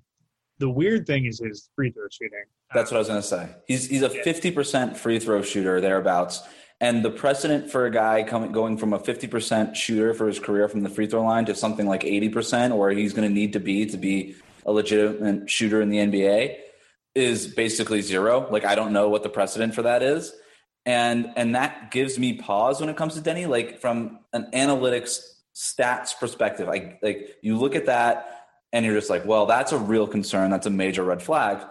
the 0.59 0.69
weird 0.69 1.05
thing 1.05 1.25
is 1.25 1.39
his 1.39 1.69
free 1.75 1.91
throw 1.91 2.07
shooting. 2.11 2.43
That's 2.73 2.91
what 2.91 2.97
I 2.97 2.99
was 2.99 3.07
going 3.07 3.21
to 3.21 3.27
say. 3.27 3.49
He's 3.67 3.87
he's 3.87 4.01
a 4.01 4.09
fifty 4.09 4.51
percent 4.51 4.97
free 4.97 5.19
throw 5.19 5.41
shooter 5.41 5.81
thereabouts, 5.81 6.41
and 6.79 7.03
the 7.03 7.11
precedent 7.11 7.69
for 7.69 7.85
a 7.85 7.91
guy 7.91 8.23
coming 8.23 8.51
going 8.51 8.77
from 8.77 8.93
a 8.93 8.99
fifty 8.99 9.27
percent 9.27 9.75
shooter 9.75 10.13
for 10.13 10.27
his 10.27 10.39
career 10.39 10.67
from 10.67 10.81
the 10.81 10.89
free 10.89 11.07
throw 11.07 11.23
line 11.23 11.45
to 11.45 11.55
something 11.55 11.87
like 11.87 12.03
eighty 12.03 12.29
percent, 12.29 12.73
or 12.73 12.91
he's 12.91 13.13
going 13.13 13.27
to 13.27 13.33
need 13.33 13.53
to 13.53 13.59
be 13.59 13.85
to 13.87 13.97
be 13.97 14.35
a 14.65 14.71
legitimate 14.71 15.49
shooter 15.49 15.81
in 15.81 15.89
the 15.89 15.97
NBA, 15.97 16.55
is 17.15 17.47
basically 17.47 18.01
zero. 18.01 18.47
Like 18.49 18.65
I 18.65 18.75
don't 18.75 18.93
know 18.93 19.09
what 19.09 19.23
the 19.23 19.29
precedent 19.29 19.75
for 19.75 19.83
that 19.83 20.01
is, 20.01 20.33
and 20.85 21.31
and 21.35 21.55
that 21.55 21.91
gives 21.91 22.17
me 22.17 22.33
pause 22.33 22.79
when 22.79 22.89
it 22.89 22.97
comes 22.97 23.15
to 23.15 23.21
Deni. 23.21 23.47
Like 23.47 23.81
from 23.81 24.19
an 24.33 24.49
analytics 24.53 25.32
stats 25.55 26.17
perspective, 26.17 26.67
I 26.69 26.97
like 27.01 27.37
you 27.41 27.57
look 27.57 27.75
at 27.75 27.85
that 27.85 28.45
and 28.71 28.85
you're 28.85 28.95
just 28.95 29.09
like, 29.09 29.25
well, 29.25 29.45
that's 29.45 29.71
a 29.71 29.77
real 29.77 30.07
concern. 30.07 30.49
That's 30.49 30.65
a 30.65 30.71
major 30.71 31.03
red 31.03 31.21
flag. 31.21 31.63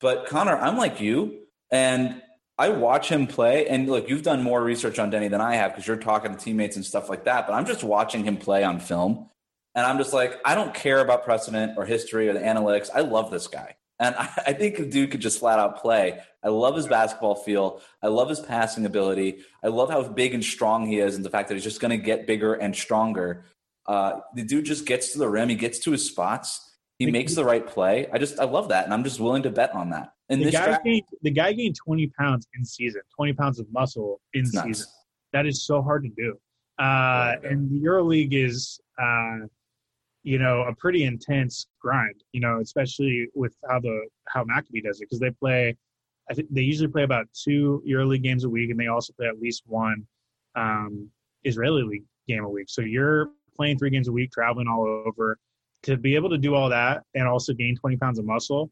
But 0.00 0.26
Connor, 0.26 0.56
I'm 0.56 0.78
like 0.78 1.00
you, 1.00 1.40
and 1.70 2.22
I 2.56 2.70
watch 2.70 3.08
him 3.08 3.26
play. 3.26 3.66
And 3.66 3.88
look, 3.88 4.08
you've 4.08 4.22
done 4.22 4.42
more 4.42 4.62
research 4.62 4.98
on 4.98 5.10
Deni 5.10 5.28
than 5.28 5.40
I 5.40 5.56
have 5.56 5.72
because 5.72 5.86
you're 5.86 5.96
talking 5.96 6.34
to 6.34 6.38
teammates 6.38 6.76
and 6.76 6.84
stuff 6.84 7.08
like 7.08 7.24
that. 7.24 7.46
But 7.46 7.54
I'm 7.54 7.66
just 7.66 7.82
watching 7.82 8.24
him 8.24 8.36
play 8.36 8.64
on 8.64 8.80
film, 8.80 9.28
and 9.74 9.84
I'm 9.84 9.98
just 9.98 10.12
like, 10.12 10.40
I 10.44 10.54
don't 10.54 10.72
care 10.72 11.00
about 11.00 11.24
precedent 11.24 11.76
or 11.76 11.84
history 11.84 12.28
or 12.28 12.32
the 12.32 12.40
analytics. 12.40 12.90
I 12.94 13.00
love 13.00 13.30
this 13.30 13.46
guy. 13.46 13.76
And 14.00 14.16
I, 14.16 14.54
think 14.54 14.78
a 14.78 14.86
dude 14.86 15.10
could 15.10 15.20
just 15.20 15.38
flat 15.38 15.58
out 15.58 15.82
play. 15.82 16.18
I 16.42 16.48
love 16.48 16.74
his 16.74 16.88
basketball 16.88 17.34
feel. 17.34 17.82
I 18.02 18.08
love 18.08 18.30
his 18.30 18.40
passing 18.40 18.86
ability. 18.86 19.40
I 19.62 19.68
love 19.68 19.90
how 19.90 20.02
big 20.08 20.32
and 20.32 20.42
strong 20.42 20.86
he 20.86 20.98
is 20.98 21.16
and 21.16 21.24
the 21.24 21.28
fact 21.28 21.48
that 21.48 21.54
he's 21.54 21.64
just 21.64 21.80
going 21.80 21.90
to 21.90 22.02
get 22.02 22.26
bigger 22.26 22.54
and 22.54 22.74
stronger. 22.74 23.44
Uh, 23.86 24.20
the 24.34 24.42
dude 24.42 24.64
just 24.64 24.86
gets 24.86 25.12
to 25.12 25.18
the 25.18 25.28
rim. 25.28 25.50
He 25.50 25.54
gets 25.54 25.80
to 25.80 25.90
his 25.90 26.06
spots. 26.06 26.66
He 26.98 27.06
the, 27.06 27.12
makes 27.12 27.34
the 27.34 27.44
right 27.44 27.66
play. 27.66 28.08
I 28.10 28.16
just 28.16 28.38
I 28.40 28.44
love 28.44 28.68
that, 28.68 28.84
and 28.84 28.92
I'm 28.92 29.04
just 29.04 29.20
willing 29.20 29.42
to 29.44 29.50
bet 29.50 29.74
on 29.74 29.90
that. 29.90 30.12
And 30.28 30.42
the 30.42 30.50
guy 30.50 30.66
draft, 30.66 30.84
gained 30.84 31.04
the 31.22 31.30
guy 31.30 31.52
gained 31.52 31.76
20 31.76 32.06
pounds 32.08 32.46
in 32.54 32.64
season, 32.64 33.02
20 33.16 33.32
pounds 33.34 33.58
of 33.58 33.66
muscle 33.72 34.20
in 34.32 34.46
season. 34.46 34.68
Nuts. 34.68 34.94
That 35.32 35.46
is 35.46 35.64
so 35.64 35.82
hard 35.82 36.04
to 36.04 36.10
do. 36.10 36.38
Uh, 36.78 37.36
and 37.42 37.70
the 37.70 37.86
EuroLeague 37.86 38.32
is, 38.32 38.80
uh, 38.98 39.46
you 40.22 40.38
know, 40.38 40.62
a 40.62 40.74
pretty 40.74 41.04
intense 41.04 41.66
grind. 41.80 42.22
You 42.32 42.40
know, 42.40 42.60
especially 42.60 43.28
with 43.34 43.54
how 43.68 43.80
the 43.80 44.06
how 44.28 44.44
Maccabi 44.44 44.82
does 44.82 45.00
it 45.00 45.06
because 45.06 45.20
they 45.20 45.30
play. 45.30 45.76
I 46.30 46.34
think 46.34 46.48
they 46.52 46.60
usually 46.62 46.88
play 46.88 47.02
about 47.02 47.26
two 47.32 47.82
EuroLeague 47.88 48.22
games 48.22 48.44
a 48.44 48.48
week, 48.48 48.70
and 48.70 48.78
they 48.78 48.86
also 48.86 49.12
play 49.14 49.26
at 49.26 49.40
least 49.40 49.64
one 49.66 50.06
um, 50.54 51.08
Israeli 51.42 51.82
league 51.82 52.04
game 52.28 52.44
a 52.44 52.48
week. 52.48 52.68
So 52.68 52.82
you're 52.82 53.30
playing 53.56 53.78
three 53.78 53.90
games 53.90 54.06
a 54.06 54.12
week, 54.12 54.30
traveling 54.30 54.68
all 54.68 55.02
over, 55.06 55.38
to 55.82 55.96
be 55.96 56.14
able 56.14 56.30
to 56.30 56.38
do 56.38 56.54
all 56.54 56.68
that 56.68 57.02
and 57.14 57.26
also 57.26 57.52
gain 57.52 57.76
20 57.76 57.96
pounds 57.96 58.18
of 58.18 58.24
muscle 58.24 58.70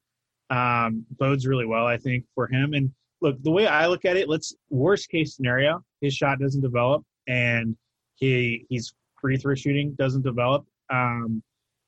um, 0.51 1.05
bodes 1.19 1.47
really 1.47 1.67
well, 1.67 1.87
I 1.87 1.97
think, 1.97 2.25
for 2.35 2.47
him. 2.47 2.75
And 2.75 2.93
look, 3.21 3.43
the 3.43 3.51
way 3.51 3.67
I 3.67 3.87
look 3.87 4.05
at 4.05 4.17
it, 4.17 4.29
let's 4.29 4.55
worst 4.71 5.09
case 5.09 5.37
scenario, 5.37 5.83
his 6.01 6.15
shot 6.15 6.39
doesn't 6.39 6.61
develop 6.61 7.05
and 7.27 7.77
he 8.15 8.67
he's 8.69 8.95
free 9.21 9.37
throw 9.37 9.55
shooting 9.55 9.95
doesn't 9.99 10.23
develop. 10.23 10.65
Um, 10.91 11.43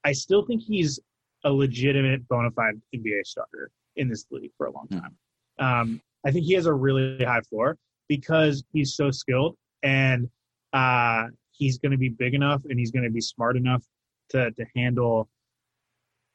I 0.05 0.13
still 0.13 0.45
think 0.45 0.63
he's 0.63 1.01
a 1.45 1.53
legitimate 1.53 2.27
bona 2.29 2.51
fide 2.51 2.75
NBA 2.95 3.25
starter 3.25 3.71
in 3.97 4.09
this 4.09 4.27
league 4.31 4.53
for 4.57 4.67
a 4.67 4.73
long 4.73 4.87
hmm. 4.91 4.99
time. 4.99 5.17
Um, 5.59 6.03
I 6.25 6.31
think 6.31 6.45
he 6.45 6.55
has 6.55 6.67
a 6.67 6.73
really 6.73 7.23
high 7.25 7.41
floor 7.43 7.77
because 8.09 8.63
he's 8.73 8.95
so 8.95 9.11
skilled 9.11 9.57
and 9.83 10.29
uh, 10.73 11.25
he's 11.53 11.79
going 11.79 11.93
to 11.93 11.99
be 11.99 12.09
big 12.09 12.35
enough 12.35 12.63
and 12.69 12.79
he's 12.79 12.91
going 12.91 13.05
to 13.05 13.11
be 13.11 13.21
smart 13.21 13.57
enough 13.57 13.83
to 14.31 14.51
to 14.53 14.65
handle 14.77 15.29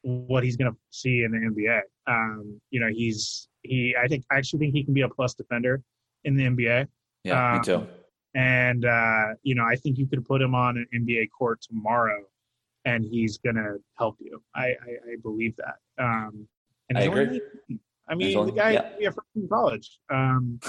what 0.02 0.44
he's 0.44 0.56
going 0.56 0.70
to 0.70 0.78
see 0.90 1.24
in 1.24 1.32
the 1.32 1.38
NBA. 1.38 1.80
Um, 2.06 2.60
you 2.70 2.80
know, 2.80 2.88
he's 2.92 3.48
he. 3.62 3.94
I 4.00 4.06
think 4.06 4.24
I 4.30 4.36
actually 4.36 4.60
think 4.60 4.74
he 4.74 4.84
can 4.84 4.94
be 4.94 5.02
a 5.02 5.08
plus 5.08 5.34
defender 5.34 5.82
in 6.24 6.36
the 6.36 6.44
NBA. 6.44 6.86
Yeah, 7.24 7.52
um, 7.52 7.58
me 7.58 7.64
too. 7.64 7.86
And 8.34 8.84
uh, 8.84 9.34
you 9.42 9.54
know, 9.54 9.64
I 9.64 9.76
think 9.76 9.98
you 9.98 10.06
could 10.06 10.24
put 10.24 10.42
him 10.42 10.54
on 10.54 10.76
an 10.76 10.86
NBA 10.94 11.28
court 11.36 11.60
tomorrow, 11.62 12.22
and 12.86 13.04
he's 13.04 13.36
going 13.38 13.56
to 13.56 13.76
help 13.98 14.16
you. 14.20 14.42
I, 14.54 14.68
I, 14.68 15.12
I 15.12 15.16
believe 15.22 15.54
that. 15.56 15.76
Um, 16.02 16.48
and 16.88 16.96
I 16.98 17.02
agree. 17.02 17.26
Only, 17.26 17.40
I 18.08 18.14
mean, 18.14 18.36
only, 18.36 18.52
the 18.52 18.56
guy 18.56 18.70
yeah. 18.70 18.88
yeah, 18.98 19.10
from 19.10 19.48
college. 19.48 19.98
Um, 20.08 20.60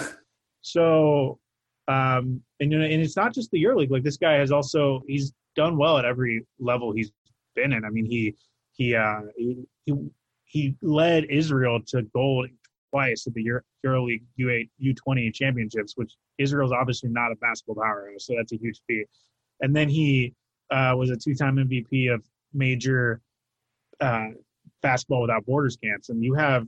so 0.62 1.40
um, 1.88 2.42
and 2.60 2.72
you 2.72 2.80
know, 2.80 2.86
and 2.86 3.02
it's 3.02 3.16
not 3.16 3.34
just 3.34 3.52
the 3.52 3.64
EuroLeague. 3.64 3.92
Like 3.92 4.04
this 4.04 4.18
guy 4.18 4.34
has 4.34 4.52
also 4.52 5.04
he's 5.08 5.32
done 5.56 5.78
well 5.78 5.98
at 5.98 6.06
every 6.06 6.46
level 6.60 6.92
he's 6.92 7.12
been 7.56 7.72
in. 7.72 7.86
I 7.86 7.90
mean, 7.90 8.06
he 8.06 8.36
he 8.74 8.96
uh, 8.96 9.22
he, 9.38 9.64
he, 9.86 9.94
he 10.44 10.76
led 10.82 11.26
Israel 11.26 11.80
to 11.88 12.02
gold 12.14 12.50
twice 12.92 13.26
at 13.28 13.34
the 13.34 13.44
Euro, 13.44 13.62
EuroLeague 13.86 14.24
U8 14.40 14.70
U20 14.84 15.34
championships, 15.34 15.94
which 15.96 16.14
Israel's 16.38 16.72
obviously 16.72 17.10
not 17.10 17.32
a 17.32 17.36
basketball 17.36 17.76
powerhouse, 17.76 18.26
so 18.26 18.34
that's 18.36 18.52
a 18.52 18.58
huge 18.58 18.82
feat. 18.88 19.08
And 19.62 19.76
then 19.76 19.88
he 19.88 20.34
uh, 20.72 20.94
was 20.96 21.10
a 21.10 21.18
two-time 21.18 21.58
MVP 21.58 22.14
of 22.14 22.24
major 22.54 23.22
uh, 24.00 24.28
basketball 24.82 25.22
without 25.22 25.46
borders 25.46 25.78
camps, 25.78 26.10
and 26.10 26.24
you 26.24 26.34
have 26.34 26.68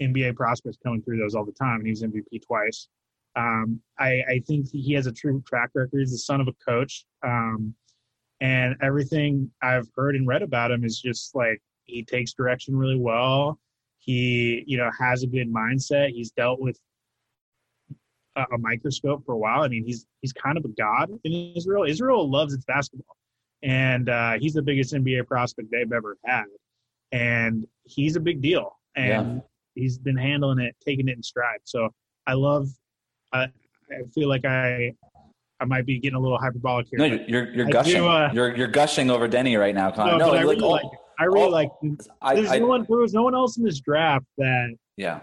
NBA 0.00 0.36
prospects 0.36 0.78
coming 0.82 1.02
through 1.02 1.18
those 1.18 1.34
all 1.34 1.44
the 1.44 1.52
time. 1.52 1.76
And 1.76 1.86
he 1.86 1.90
was 1.90 2.02
MVP 2.02 2.46
twice. 2.46 2.88
Um, 3.36 3.80
I, 3.98 4.22
I, 4.28 4.42
think 4.46 4.68
he 4.72 4.94
has 4.94 5.06
a 5.06 5.12
true 5.12 5.42
track 5.46 5.70
record. 5.74 5.98
He's 6.00 6.10
the 6.10 6.18
son 6.18 6.40
of 6.40 6.48
a 6.48 6.52
coach. 6.64 7.04
Um, 7.24 7.74
and 8.40 8.74
everything 8.82 9.50
I've 9.62 9.88
heard 9.94 10.16
and 10.16 10.26
read 10.26 10.42
about 10.42 10.70
him 10.70 10.84
is 10.84 11.00
just 11.00 11.34
like 11.34 11.60
he 11.84 12.02
takes 12.02 12.32
direction 12.32 12.76
really 12.76 12.96
well. 12.96 13.58
He, 13.98 14.64
you 14.66 14.76
know, 14.76 14.90
has 14.98 15.22
a 15.22 15.26
good 15.26 15.52
mindset. 15.52 16.10
He's 16.10 16.30
dealt 16.30 16.60
with 16.60 16.78
a, 18.36 18.42
a 18.54 18.58
microscope 18.58 19.24
for 19.24 19.32
a 19.32 19.38
while. 19.38 19.62
I 19.62 19.68
mean, 19.68 19.84
he's 19.84 20.06
he's 20.20 20.32
kind 20.32 20.56
of 20.56 20.64
a 20.64 20.68
god 20.68 21.10
in 21.24 21.52
Israel. 21.56 21.84
Israel 21.84 22.28
loves 22.30 22.54
its 22.54 22.64
basketball, 22.64 23.16
and 23.62 24.08
uh, 24.08 24.34
he's 24.38 24.54
the 24.54 24.62
biggest 24.62 24.92
NBA 24.92 25.26
prospect 25.26 25.70
they've 25.70 25.92
ever 25.92 26.16
had, 26.24 26.44
and 27.12 27.66
he's 27.84 28.16
a 28.16 28.20
big 28.20 28.40
deal. 28.40 28.76
And 28.96 29.36
yeah. 29.36 29.40
he's 29.74 29.98
been 29.98 30.16
handling 30.16 30.58
it, 30.58 30.74
taking 30.84 31.08
it 31.08 31.16
in 31.16 31.22
stride. 31.22 31.60
So 31.64 31.90
I 32.26 32.34
love 32.34 32.68
I, 33.32 33.44
I 33.90 34.02
feel 34.14 34.28
like 34.28 34.44
I 34.44 34.94
I 35.60 35.64
might 35.64 35.86
be 35.86 35.98
getting 35.98 36.16
a 36.16 36.20
little 36.20 36.38
hyperbolic 36.38 36.86
here. 36.90 36.98
No, 36.98 37.04
you're 37.26 37.52
you're 37.52 37.66
gushing. 37.66 38.02
Do, 38.02 38.08
uh, 38.08 38.30
you're 38.32 38.56
you're 38.56 38.68
gushing 38.68 39.10
over 39.10 39.28
Deni 39.28 39.58
right 39.58 39.74
now, 39.74 39.90
Connor. 39.90 40.18
No, 40.18 40.28
no 40.28 40.34
I, 40.34 40.40
really 40.42 40.56
like, 40.56 40.84
I 41.18 41.24
really 41.24 41.40
all, 41.40 41.50
like. 41.50 41.70
There's 41.82 42.50
I, 42.50 42.58
no 42.58 42.66
one. 42.66 42.86
There 42.88 42.98
was 42.98 43.12
no 43.12 43.22
one 43.22 43.34
else 43.34 43.56
in 43.56 43.64
this 43.64 43.80
draft 43.80 44.26
that. 44.36 44.74
Yeah. 44.96 45.20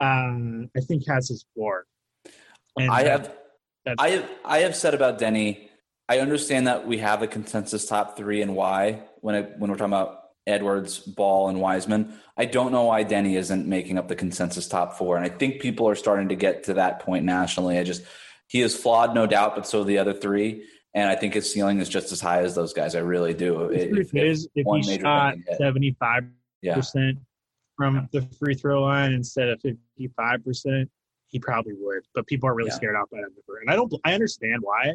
Um, 0.00 0.70
I 0.76 0.80
think 0.80 1.06
has 1.08 1.28
his 1.28 1.44
floor. 1.54 1.84
And 2.76 2.90
I 2.90 3.02
have. 3.04 3.34
I 3.98 4.10
have. 4.10 4.30
I 4.44 4.58
have 4.58 4.76
said 4.76 4.94
about 4.94 5.18
Deni. 5.18 5.68
I 6.08 6.20
understand 6.20 6.66
that 6.66 6.86
we 6.86 6.98
have 6.98 7.22
a 7.22 7.26
consensus 7.26 7.86
top 7.86 8.16
three 8.16 8.40
and 8.40 8.56
why 8.56 9.02
when 9.20 9.34
it, 9.34 9.54
when 9.58 9.70
we're 9.70 9.76
talking 9.76 9.92
about 9.92 10.22
Edwards, 10.46 10.98
Ball, 11.00 11.50
and 11.50 11.60
Wiseman. 11.60 12.14
I 12.36 12.46
don't 12.46 12.72
know 12.72 12.84
why 12.84 13.04
Deni 13.04 13.36
isn't 13.36 13.66
making 13.66 13.98
up 13.98 14.08
the 14.08 14.16
consensus 14.16 14.66
top 14.66 14.96
four, 14.96 15.16
and 15.16 15.24
I 15.24 15.28
think 15.28 15.60
people 15.60 15.88
are 15.88 15.94
starting 15.94 16.30
to 16.30 16.36
get 16.36 16.64
to 16.64 16.74
that 16.74 17.00
point 17.00 17.24
nationally. 17.24 17.78
I 17.78 17.84
just 17.84 18.02
he 18.46 18.62
is 18.62 18.74
flawed, 18.74 19.14
no 19.14 19.26
doubt, 19.26 19.54
but 19.54 19.66
so 19.66 19.84
the 19.84 19.98
other 19.98 20.14
three, 20.14 20.64
and 20.94 21.10
I 21.10 21.16
think 21.16 21.34
his 21.34 21.52
ceiling 21.52 21.80
is 21.80 21.88
just 21.88 22.10
as 22.12 22.20
high 22.20 22.40
as 22.40 22.54
those 22.54 22.72
guys. 22.72 22.94
I 22.94 23.00
really 23.00 23.34
do. 23.34 23.68
The 23.70 23.88
truth 23.88 24.14
if, 24.14 24.22
is, 24.22 24.48
if 24.54 24.66
he 24.86 24.98
shot 24.98 25.34
seventy 25.58 25.94
five 26.00 26.24
percent 26.64 27.18
from 27.76 28.08
the 28.12 28.22
free 28.38 28.54
throw 28.54 28.82
line 28.82 29.12
instead 29.12 29.50
of 29.50 29.60
fifty 29.60 30.10
five 30.16 30.42
percent, 30.42 30.88
he 31.26 31.38
probably 31.38 31.74
would. 31.78 32.04
But 32.14 32.26
people 32.26 32.48
are 32.48 32.54
really 32.54 32.70
yeah. 32.70 32.76
scared 32.76 32.96
off 32.96 33.10
by 33.10 33.18
that 33.18 33.30
number, 33.34 33.60
and 33.60 33.70
I 33.70 33.76
don't. 33.76 33.92
I 34.04 34.14
understand 34.14 34.62
why, 34.62 34.94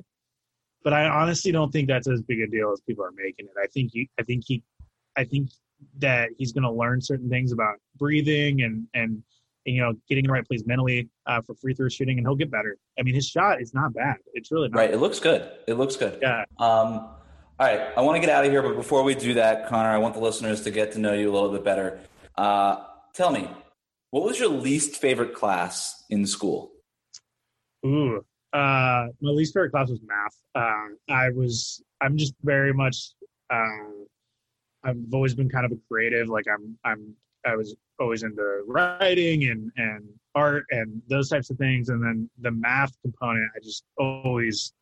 but 0.84 0.93
I 0.93 1.08
honestly 1.08 1.52
don't 1.52 1.72
think 1.72 1.88
that's 1.88 2.08
as 2.08 2.22
big 2.22 2.41
a 2.41 2.48
deal 2.48 2.72
as 2.72 2.82
people 2.82 3.06
are 3.06 3.12
making 3.12 3.46
it. 3.46 3.54
I 3.62 3.67
think 3.67 3.91
he. 3.93 4.10
I 4.19 4.24
think 4.24 4.43
he 4.46 4.63
I 5.15 5.24
think 5.24 5.50
that 6.00 6.30
he's 6.38 6.54
going 6.54 6.63
to 6.63 6.72
learn 6.72 7.02
certain 7.02 7.30
things 7.30 7.52
about 7.52 7.76
breathing 7.98 8.62
and 8.63 8.88
and, 8.93 9.24
and 9.65 9.76
you 9.76 9.82
know 9.82 9.93
getting 10.08 10.26
in 10.26 10.28
the 10.28 10.34
right 10.34 10.48
place 10.48 10.63
mentally 10.65 11.10
uh, 11.26 11.41
for 11.41 11.56
free 11.56 11.74
throw 11.74 11.89
shooting, 11.89 12.17
and 12.17 12.28
he'll 12.28 12.36
get 12.36 12.52
better. 12.52 12.78
I 13.00 13.04
mean, 13.04 13.15
his 13.15 13.28
shot 13.28 13.62
is 13.62 13.74
not 13.74 13.93
bad. 13.93 14.17
It's 14.34 14.52
really 14.52 14.69
right. 14.69 14.89
Bad. 14.89 14.96
It 14.96 15.00
looks 15.00 15.19
good. 15.19 15.50
It 15.67 15.76
looks 15.76 15.96
good. 15.96 16.19
Yeah. 16.22 16.46
Um, 16.60 17.10
all 17.60 17.67
right, 17.67 17.91
I 17.96 18.02
want 18.02 18.15
to 18.15 18.19
get 18.19 18.36
out 18.36 18.43
of 18.43 18.52
here, 18.52 18.63
but 18.63 18.76
before 18.76 19.04
we 19.04 19.13
do 19.13 19.36
that, 19.36 19.67
Connor, 19.67 19.89
I 19.89 19.98
want 20.00 20.15
the 20.15 20.19
listeners 20.19 20.62
to 20.62 20.72
get 20.72 20.93
to 20.93 21.00
know 21.00 21.13
you 21.13 21.30
a 21.30 21.34
little 21.34 21.52
bit 21.52 21.63
better. 21.63 22.00
Uh, 22.36 22.84
tell 23.13 23.32
me, 23.32 23.48
what 24.10 24.24
was 24.24 24.39
your 24.39 24.50
least 24.50 24.96
favorite 24.96 25.36
class 25.36 26.04
in 26.10 26.26
school? 26.26 26.72
Ooh, 27.86 28.26
uh, 28.54 29.08
my 29.22 29.32
least 29.32 29.54
favorite 29.54 29.72
class 29.72 29.89
was 29.89 30.00
math. 30.06 30.36
Uh, 30.56 31.13
I 31.13 31.30
was, 31.32 31.82
I'm 32.02 32.18
just 32.18 32.34
very 32.44 32.74
much 32.74 33.13
uh, 33.50 34.04
I've 34.84 34.98
always 35.13 35.34
been 35.34 35.50
kind 35.50 35.66
of 35.66 35.72
a 35.72 35.78
creative. 35.89 36.28
Like 36.30 36.46
I'm, 36.52 36.78
I'm, 36.84 37.16
I 37.46 37.56
was 37.56 37.76
always 38.00 38.24
into 38.24 38.63
writing 38.68 39.50
and 39.50 39.72
and 39.78 40.08
art 40.36 40.66
and 40.72 41.02
those 41.08 41.30
types 41.30 41.50
of 41.50 41.58
things. 41.58 41.89
And 41.89 42.02
then 42.04 42.30
the 42.42 42.52
math 42.52 42.92
component, 43.02 43.50
I 43.56 43.60
just 43.60 43.84
always 43.98 44.74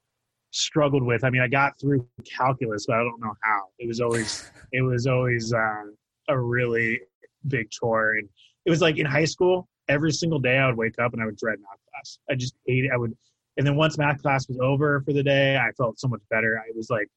struggled 0.52 1.04
with. 1.04 1.24
I 1.24 1.30
mean, 1.30 1.42
I 1.42 1.48
got 1.48 1.80
through 1.80 2.08
calculus, 2.26 2.86
but 2.86 2.98
I 2.98 3.04
don't 3.04 3.20
know 3.20 3.34
how. 3.44 3.64
It 3.80 3.88
was 3.88 4.00
always, 4.00 4.52
it 4.72 4.82
was 4.82 5.08
always 5.08 5.54
uh, 5.54 5.84
a 6.28 6.40
really 6.40 7.02
big 7.48 7.70
chore. 7.70 8.14
And 8.14 8.30
it 8.66 8.70
was 8.70 8.82
like 8.82 8.98
in 8.98 9.06
high 9.06 9.26
school, 9.26 9.68
every 9.88 10.12
single 10.12 10.40
day 10.40 10.58
I 10.58 10.68
would 10.68 10.78
wake 10.78 11.00
up 11.00 11.14
and 11.14 11.22
I 11.22 11.26
would 11.26 11.38
dread 11.38 11.60
math 11.60 11.80
class. 11.92 12.20
I 12.30 12.36
just 12.36 12.56
hate 12.66 12.86
it. 12.86 12.92
I 12.94 12.98
would, 12.98 13.16
and 13.58 13.66
then 13.66 13.76
once 13.76 13.98
math 13.98 14.22
class 14.22 14.48
was 14.48 14.58
over 14.60 15.02
for 15.02 15.14
the 15.14 15.24
day, 15.24 15.58
I 15.58 15.72
felt 15.78 16.00
so 16.00 16.08
much 16.08 16.22
better. 16.30 16.60
I 16.60 16.72
was 16.76 16.90
like, 16.90 17.08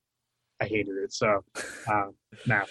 I 0.61 0.67
hated 0.67 0.97
it. 0.97 1.13
So, 1.13 1.45
um, 1.91 2.15
math. 2.47 2.71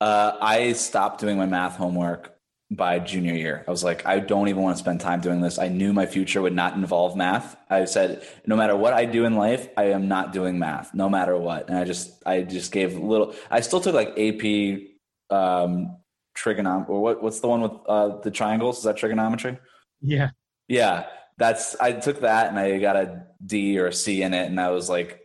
Uh, 0.00 0.36
I 0.40 0.72
stopped 0.72 1.20
doing 1.20 1.38
my 1.38 1.46
math 1.46 1.76
homework 1.76 2.36
by 2.70 2.98
junior 2.98 3.34
year. 3.34 3.64
I 3.66 3.70
was 3.70 3.84
like, 3.84 4.04
I 4.06 4.18
don't 4.18 4.48
even 4.48 4.62
want 4.62 4.76
to 4.76 4.82
spend 4.82 5.00
time 5.00 5.20
doing 5.20 5.40
this. 5.40 5.58
I 5.58 5.68
knew 5.68 5.92
my 5.92 6.06
future 6.06 6.42
would 6.42 6.54
not 6.54 6.74
involve 6.74 7.16
math. 7.16 7.56
I 7.70 7.84
said, 7.84 8.26
no 8.46 8.56
matter 8.56 8.76
what 8.76 8.92
I 8.92 9.04
do 9.04 9.24
in 9.24 9.36
life, 9.36 9.68
I 9.76 9.84
am 9.84 10.08
not 10.08 10.32
doing 10.32 10.58
math, 10.58 10.92
no 10.92 11.08
matter 11.08 11.36
what. 11.36 11.68
And 11.68 11.78
I 11.78 11.84
just, 11.84 12.22
I 12.26 12.42
just 12.42 12.72
gave 12.72 12.98
little. 12.98 13.34
I 13.50 13.60
still 13.60 13.80
took 13.80 13.94
like 13.94 14.18
AP 14.18 14.80
um, 15.30 15.96
trigonometry, 16.34 16.94
or 16.94 17.00
what? 17.00 17.22
What's 17.22 17.40
the 17.40 17.48
one 17.48 17.60
with 17.62 17.72
uh, 17.88 18.20
the 18.20 18.30
triangles? 18.30 18.78
Is 18.78 18.84
that 18.84 18.96
trigonometry? 18.96 19.58
Yeah, 20.00 20.30
yeah. 20.68 21.06
That's 21.38 21.76
I 21.76 21.92
took 21.92 22.20
that 22.20 22.48
and 22.48 22.58
I 22.58 22.78
got 22.78 22.96
a 22.96 23.26
D 23.44 23.78
or 23.78 23.86
a 23.86 23.92
C 23.92 24.22
in 24.22 24.34
it, 24.34 24.46
and 24.46 24.60
I 24.60 24.70
was 24.70 24.88
like 24.88 25.20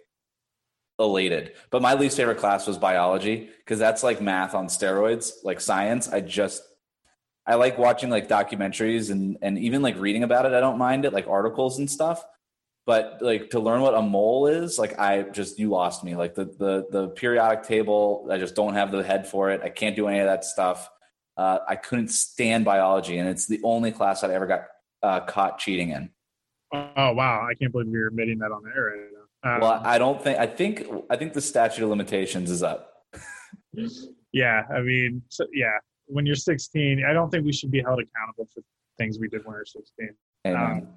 elated. 0.99 1.53
But 1.69 1.81
my 1.81 1.93
least 1.95 2.17
favorite 2.17 2.37
class 2.37 2.67
was 2.67 2.77
biology 2.77 3.49
because 3.59 3.79
that's 3.79 4.03
like 4.03 4.21
math 4.21 4.53
on 4.53 4.67
steroids, 4.67 5.31
like 5.43 5.61
science. 5.61 6.09
I 6.09 6.21
just 6.21 6.63
I 7.45 7.55
like 7.55 7.77
watching 7.77 8.09
like 8.09 8.27
documentaries 8.27 9.11
and 9.11 9.37
and 9.41 9.57
even 9.57 9.81
like 9.81 9.97
reading 9.97 10.23
about 10.23 10.45
it. 10.45 10.53
I 10.53 10.59
don't 10.59 10.77
mind 10.77 11.05
it, 11.05 11.13
like 11.13 11.27
articles 11.27 11.79
and 11.79 11.89
stuff. 11.89 12.23
But 12.85 13.19
like 13.21 13.51
to 13.51 13.59
learn 13.59 13.81
what 13.81 13.93
a 13.93 14.01
mole 14.01 14.47
is, 14.47 14.79
like 14.79 14.99
I 14.99 15.23
just 15.23 15.59
you 15.59 15.69
lost 15.69 16.03
me. 16.03 16.15
Like 16.15 16.35
the 16.35 16.45
the 16.45 16.87
the 16.91 17.07
periodic 17.09 17.63
table, 17.63 18.27
I 18.31 18.37
just 18.37 18.55
don't 18.55 18.73
have 18.73 18.91
the 18.91 19.03
head 19.03 19.27
for 19.27 19.51
it. 19.51 19.61
I 19.63 19.69
can't 19.69 19.95
do 19.95 20.07
any 20.07 20.19
of 20.19 20.25
that 20.25 20.43
stuff. 20.43 20.89
Uh, 21.37 21.59
I 21.67 21.75
couldn't 21.75 22.09
stand 22.09 22.65
biology, 22.65 23.17
and 23.17 23.29
it's 23.29 23.47
the 23.47 23.61
only 23.63 23.91
class 23.91 24.23
I 24.23 24.33
ever 24.33 24.47
got 24.47 24.65
uh, 25.03 25.21
caught 25.21 25.59
cheating 25.59 25.89
in. 25.89 26.09
Oh 26.73 27.13
wow! 27.13 27.47
I 27.49 27.53
can't 27.55 27.71
believe 27.71 27.89
you're 27.89 28.07
admitting 28.07 28.39
that 28.39 28.51
on 28.51 28.63
the 28.63 28.69
air 28.69 28.83
right 28.83 29.09
now. 29.13 29.55
Um, 29.55 29.61
well, 29.61 29.81
I 29.83 29.97
don't 29.97 30.21
think. 30.21 30.39
I 30.39 30.47
think. 30.47 30.85
I 31.09 31.17
think 31.17 31.33
the 31.33 31.41
statute 31.41 31.83
of 31.83 31.89
limitations 31.89 32.49
is 32.49 32.63
up. 32.63 32.93
yeah, 34.31 34.63
I 34.73 34.81
mean, 34.81 35.21
so, 35.29 35.45
yeah 35.53 35.77
when 36.11 36.25
you're 36.25 36.35
16, 36.35 37.03
I 37.05 37.13
don't 37.13 37.29
think 37.29 37.45
we 37.45 37.53
should 37.53 37.71
be 37.71 37.81
held 37.81 37.99
accountable 37.99 38.47
for 38.53 38.61
things 38.97 39.17
we 39.17 39.27
did 39.27 39.45
when 39.45 39.53
we 39.53 39.59
were 39.59 39.65
16. 39.65 40.09
Um, 40.45 40.87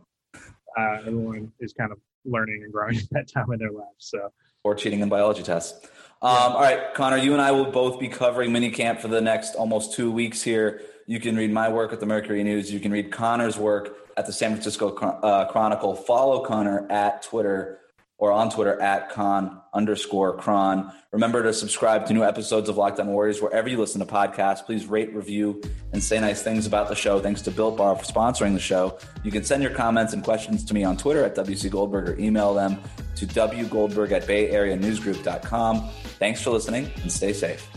uh, 0.76 0.98
everyone 1.06 1.52
is 1.60 1.72
kind 1.72 1.92
of 1.92 1.98
learning 2.24 2.62
and 2.64 2.72
growing 2.72 2.96
at 2.96 3.08
that 3.12 3.28
time 3.28 3.52
in 3.52 3.58
their 3.58 3.70
lives. 3.70 3.88
So, 3.98 4.30
or 4.64 4.74
cheating 4.74 5.00
in 5.00 5.08
biology 5.08 5.42
tests. 5.42 5.86
Um. 6.22 6.52
All 6.52 6.60
right, 6.60 6.94
Connor, 6.94 7.18
you 7.18 7.32
and 7.32 7.42
I 7.42 7.52
will 7.52 7.70
both 7.70 8.00
be 8.00 8.08
covering 8.08 8.50
minicamp 8.50 9.00
for 9.00 9.08
the 9.08 9.20
next 9.20 9.54
almost 9.54 9.92
two 9.92 10.10
weeks 10.10 10.42
here. 10.42 10.80
You 11.06 11.20
can 11.20 11.36
read 11.36 11.50
my 11.50 11.68
work 11.68 11.92
at 11.92 12.00
the 12.00 12.06
Mercury 12.06 12.42
News. 12.42 12.72
You 12.72 12.80
can 12.80 12.90
read 12.90 13.12
Connor's 13.12 13.58
work 13.58 13.96
at 14.16 14.26
the 14.26 14.32
San 14.32 14.52
Francisco 14.52 14.94
uh, 14.94 15.46
Chronicle. 15.46 15.94
Follow 15.94 16.44
Connor 16.44 16.90
at 16.90 17.22
Twitter 17.22 17.80
or 18.16 18.32
on 18.32 18.48
Twitter 18.48 18.80
at 18.80 19.10
con 19.10 19.60
underscore 19.74 20.36
chron. 20.36 20.92
Remember 21.12 21.42
to 21.42 21.52
subscribe 21.52 22.06
to 22.06 22.14
new 22.14 22.22
episodes 22.22 22.68
of 22.68 22.76
Lockdown 22.76 23.06
Warriors 23.06 23.42
wherever 23.42 23.68
you 23.68 23.76
listen 23.76 24.00
to 24.00 24.06
podcasts. 24.06 24.64
Please 24.64 24.86
rate, 24.86 25.12
review, 25.14 25.60
and 25.92 26.02
say 26.02 26.20
nice 26.20 26.42
things 26.42 26.66
about 26.66 26.88
the 26.88 26.94
show. 26.94 27.20
Thanks 27.20 27.42
to 27.42 27.50
Built 27.50 27.76
Bar 27.76 27.96
for 27.96 28.04
sponsoring 28.04 28.54
the 28.54 28.60
show. 28.60 28.98
You 29.24 29.32
can 29.32 29.44
send 29.44 29.62
your 29.62 29.72
comments 29.72 30.12
and 30.12 30.22
questions 30.22 30.64
to 30.64 30.74
me 30.74 30.84
on 30.84 30.96
Twitter 30.96 31.24
at 31.24 31.34
WC 31.34 31.70
Goldberg 31.70 32.08
or 32.08 32.18
email 32.18 32.54
them 32.54 32.80
to 33.16 33.26
wgoldberg 33.26 34.12
at 34.12 34.26
bayareanewsgroup.com. 34.26 35.88
Thanks 36.18 36.40
for 36.40 36.50
listening 36.50 36.90
and 37.02 37.10
stay 37.10 37.32
safe. 37.32 37.68